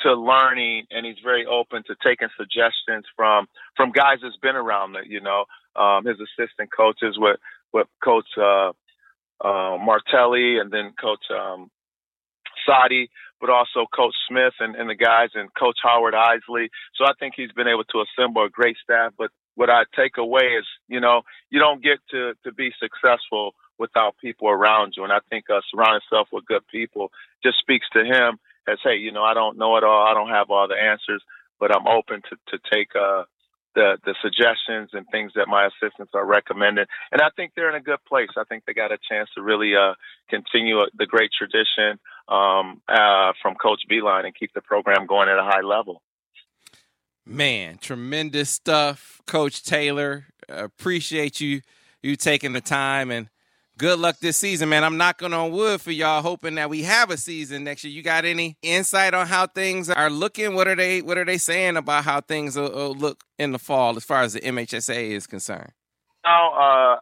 [0.00, 3.46] to learning and he's very open to taking suggestions from
[3.76, 5.44] from guys that's been around it you know
[5.78, 7.38] um his assistant coaches with
[7.72, 8.72] with coach uh
[9.44, 11.70] uh Martelli and then coach um
[12.68, 13.08] Saddi,
[13.40, 16.68] but also Coach Smith and, and the guys and Coach Howard Eisley.
[16.94, 19.12] So I think he's been able to assemble a great staff.
[19.16, 23.54] But what I take away is, you know, you don't get to, to be successful
[23.78, 25.04] without people around you.
[25.04, 27.10] And I think uh, surrounding yourself with good people
[27.42, 28.38] just speaks to him
[28.68, 30.06] as, hey, you know, I don't know it all.
[30.06, 31.22] I don't have all the answers,
[31.60, 33.24] but I'm open to, to take uh,
[33.76, 36.86] the, the suggestions and things that my assistants are recommending.
[37.12, 38.30] And I think they're in a good place.
[38.36, 39.94] I think they got a chance to really uh,
[40.28, 45.38] continue the great tradition um, uh, from Coach Beilein and keep the program going at
[45.38, 46.02] a high level.
[47.24, 50.26] Man, tremendous stuff, Coach Taylor.
[50.48, 51.60] Appreciate you
[52.02, 53.28] you taking the time and
[53.78, 54.84] good luck this season, man.
[54.84, 57.92] I'm knocking on wood for y'all, hoping that we have a season next year.
[57.92, 60.54] You got any insight on how things are looking?
[60.54, 63.58] What are they What are they saying about how things will, will look in the
[63.58, 65.72] fall as far as the MHSA is concerned?
[66.24, 66.96] Now, uh,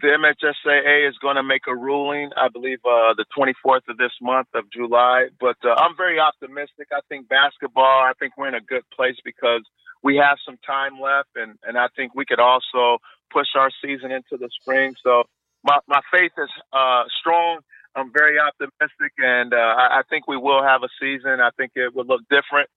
[0.00, 4.12] the MHSAA is going to make a ruling, I believe, uh, the 24th of this
[4.20, 5.28] month of July.
[5.40, 6.88] But uh, I'm very optimistic.
[6.92, 9.62] I think basketball, I think we're in a good place because
[10.02, 12.98] we have some time left, and, and I think we could also
[13.32, 14.94] push our season into the spring.
[15.02, 15.24] So
[15.66, 17.58] my, my faith is uh, strong.
[17.96, 21.40] I'm very optimistic, and uh, I, I think we will have a season.
[21.40, 22.70] I think it will look different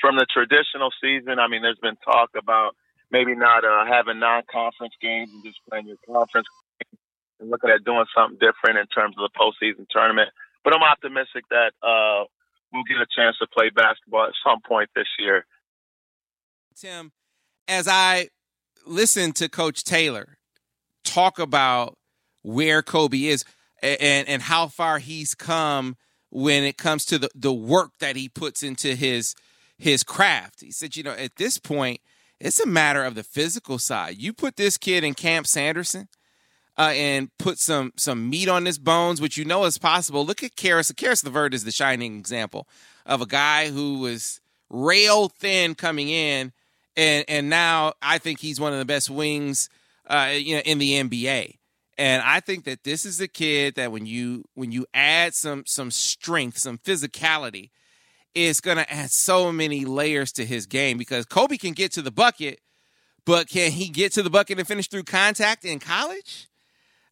[0.00, 1.38] from the traditional season.
[1.38, 2.76] I mean, there's been talk about
[3.10, 6.46] maybe not uh, having non-conference games and just playing your conference
[7.40, 10.28] and looking at doing something different in terms of the postseason tournament.
[10.64, 12.26] But I'm optimistic that uh,
[12.72, 15.46] we'll get a chance to play basketball at some point this year.
[16.76, 17.12] Tim,
[17.66, 18.28] as I
[18.86, 20.37] listen to Coach Taylor
[21.08, 21.96] talk about
[22.42, 23.44] where Kobe is
[23.82, 25.96] and and how far he's come
[26.30, 29.34] when it comes to the, the work that he puts into his
[29.78, 30.60] his craft.
[30.60, 32.00] He said, you know, at this point,
[32.40, 34.16] it's a matter of the physical side.
[34.18, 36.08] You put this kid in Camp Sanderson
[36.76, 40.24] uh, and put some some meat on his bones, which you know is possible.
[40.24, 40.92] Look at Caris.
[40.92, 42.68] Caris LeVert is the shining example
[43.06, 44.40] of a guy who was
[44.70, 46.52] rail thin coming in,
[46.96, 49.68] and and now I think he's one of the best wings,
[50.08, 51.58] uh, you know, in the NBA.
[51.96, 55.64] And I think that this is a kid that when you when you add some
[55.66, 57.70] some strength, some physicality,
[58.34, 62.02] is going to add so many layers to his game because Kobe can get to
[62.02, 62.60] the bucket,
[63.24, 66.48] but can he get to the bucket and finish through contact in college?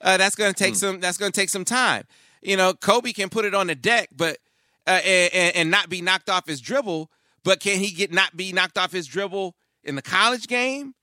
[0.01, 0.79] Uh, that's going to take mm.
[0.79, 1.01] some.
[1.01, 2.05] That's going to take some time.
[2.43, 4.39] You know, Kobe can put it on the deck, but
[4.87, 7.11] uh, and, and not be knocked off his dribble.
[7.43, 10.95] But can he get not be knocked off his dribble in the college game?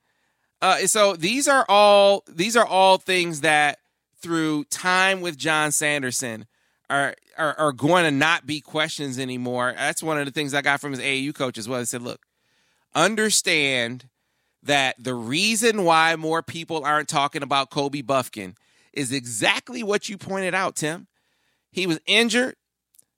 [0.64, 3.80] Uh, so these are all these are all things that
[4.22, 6.46] through time with Jon Sanderson
[6.90, 9.74] are, are, are going to not be questions anymore.
[9.76, 11.80] That's one of the things I got from his AAU coach as well.
[11.80, 12.26] He said, look,
[12.96, 14.08] understand
[14.64, 18.56] that the reason why more people aren't talking about Kobe Bufkin
[18.94, 21.08] is exactly what you pointed out, Tim.
[21.74, 22.56] He was injured,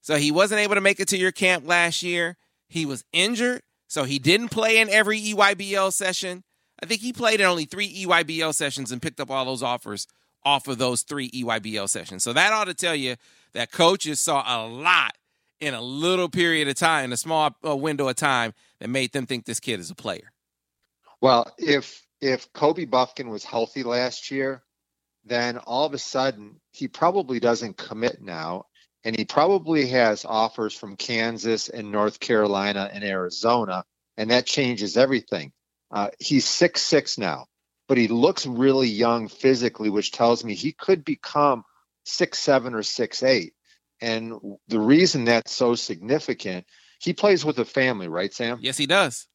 [0.02, 2.38] so he wasn't able to make it to your camp last year.
[2.68, 6.44] He was injured, so he didn't play in every EYBL session.
[6.86, 10.06] I think he played in only three EYBL sessions and picked up all those offers
[10.44, 12.24] off of those three EYBL sessions.
[12.24, 13.16] So that ought to tell you
[13.54, 15.18] that coaches saw a lot
[15.60, 19.14] in a little period of time, in a small uh, window of time that made
[19.14, 20.32] them think this kid is a player.
[21.22, 24.62] Well, if if Kobe Bufkin was healthy last year,
[25.24, 28.66] then all of a sudden he probably doesn't commit now,
[29.04, 33.84] and he probably has offers from Kansas and North Carolina and Arizona,
[34.18, 35.52] and that changes everything.
[35.92, 37.46] Uh, he's six six now,
[37.88, 41.64] but he looks really young physically, which tells me he could become
[42.04, 43.54] six seven or six eight.
[44.02, 44.34] And
[44.68, 46.66] the reason that's so significant,
[47.00, 48.60] he plays with a family, right, Sam?
[48.62, 49.28] Yes, he does.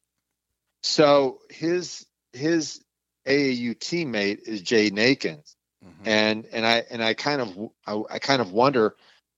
[0.83, 2.83] So his his
[3.27, 6.07] AAU teammate is Jay Akins, mm-hmm.
[6.07, 8.95] and and I and I kind of I, I kind of wonder,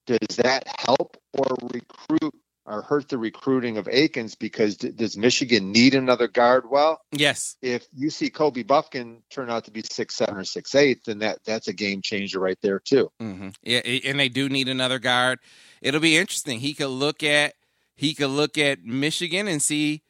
[0.08, 2.34] does that help or recruit
[2.66, 6.70] or hurt the recruiting of Akins because d- does Michigan need another guard?
[6.70, 7.58] Well, yes.
[7.62, 11.20] If you see Kobe Bufkin turn out to be six seven or six eight, then
[11.20, 13.12] that that's a game changer right there too.
[13.22, 13.50] Mm-hmm.
[13.64, 15.40] Yeah, and they do need another guard.
[15.82, 16.60] It'll be interesting.
[16.60, 17.54] He could look at
[17.96, 20.02] he could look at Michigan and see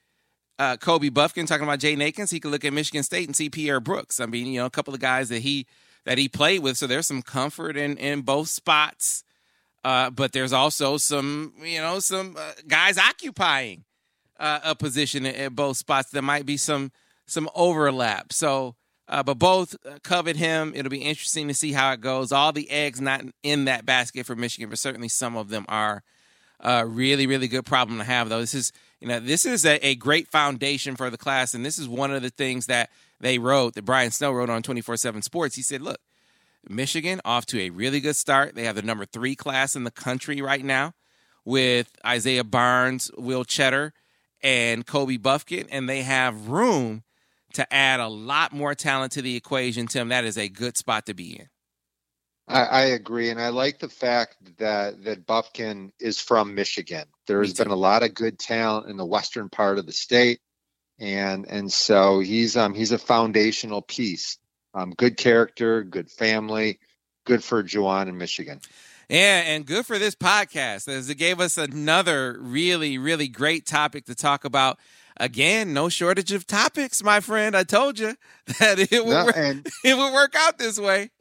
[0.59, 2.31] uh, Kobe Bufkin talking about Jay Akins.
[2.31, 4.19] He could look at Michigan State and see Pierre Brooks.
[4.19, 5.65] I mean, you know, a couple of guys that he
[6.05, 6.77] that he played with.
[6.77, 9.23] So there's some comfort in in both spots.
[9.83, 13.83] Uh, but there's also some, you know, some uh, guys occupying
[14.39, 16.09] uh, a position at, both spots.
[16.09, 16.91] There might be some
[17.25, 18.33] some overlap.
[18.33, 18.75] So,
[19.07, 20.73] uh, but both uh, covet him.
[20.75, 22.31] It'll be interesting to see how it goes.
[22.31, 26.03] All the eggs not in that basket for Michigan, but certainly some of them are.
[26.59, 28.39] uh, really, really good problem to have, though.
[28.39, 31.77] This is, you know, this is a, a great foundation for the class, and this
[31.77, 32.89] is one of the things that
[33.19, 35.55] they wrote, that Brian Snow wrote on 24 7 Sports.
[35.55, 35.99] He said, look,
[36.69, 38.55] Michigan off to a really good start.
[38.55, 40.93] They have the number three class in the country right now
[41.45, 43.91] with Isaiah Barnes, Will Tschetter,
[44.41, 47.03] and Kobe Bufkin, and they have room
[47.53, 50.09] to add a lot more talent to the equation, Tim.
[50.09, 51.49] That is a good spot to be in.
[52.47, 57.05] I, I, agree, and I like the fact that that Bufkin is from Michigan.
[57.25, 60.41] There has been a lot of good talent in the western part of the state,
[60.99, 64.39] and and so he's um he's a foundational piece.
[64.73, 66.79] Um, good character, good family,
[67.25, 68.59] good for Juwan in Michigan.
[69.09, 74.05] Yeah, and good for this podcast as it gave us another really, really great topic
[74.05, 74.79] to talk about.
[75.17, 77.55] Again, no shortage of topics, my friend.
[77.55, 78.15] I told you
[78.59, 81.11] that it would no, and, it would work out this way.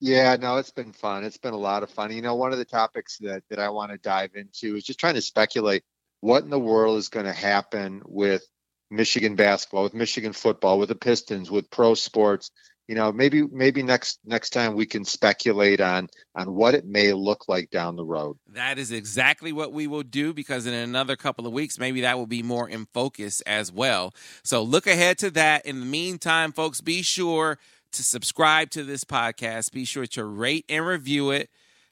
[0.00, 1.24] Yeah, no, it's been fun.
[1.24, 2.12] It's been a lot of fun.
[2.12, 5.00] You know, one of the topics that that I want to dive into is just
[5.00, 5.82] trying to speculate
[6.20, 8.46] what in the world is going to happen with
[8.90, 12.50] Michigan basketball, with Michigan football, with the Pistons, with pro sports.
[12.86, 17.14] You know, maybe maybe next next time we can speculate on on what it may
[17.14, 18.36] look like down the road.
[18.48, 22.18] That is exactly what we will do because in another couple of weeks, maybe that
[22.18, 24.14] will be more in focus as well.
[24.42, 25.64] So look ahead to that.
[25.64, 27.58] In the meantime, folks, be sure
[27.92, 29.72] to subscribe to this podcast.
[29.72, 31.48] Be sure to rate and review it.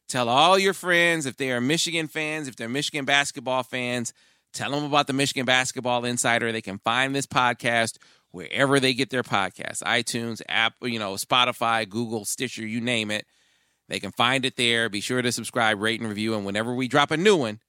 [0.09, 4.12] Tell all your friends if they are Michigan fans, if they're Michigan basketball fans,
[4.52, 6.52] tell them about the Michigan Basketball Insider.
[6.52, 7.97] They can find this podcast
[8.32, 13.26] wherever they get their podcasts iTunes, app, you know, Spotify, Google, Stitcher, you name it.
[13.88, 14.88] They can find it there.
[14.88, 16.34] Be sure to subscribe, rate, and review.
[16.34, 17.60] And whenever we drop a new one,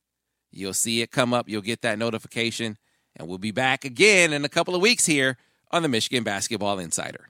[0.52, 1.50] you'll see it come up.
[1.50, 2.78] You'll get that notification.
[3.16, 5.38] And we'll be back again in a couple of weeks here
[5.72, 7.30] on the Michigan Basketball Insider.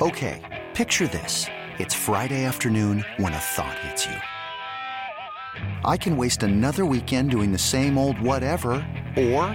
[0.00, 1.46] Okay, picture this.
[1.78, 4.16] It's Friday afternoon when a thought hits you.
[5.84, 8.70] I can waste another weekend doing the same old whatever,
[9.16, 9.54] or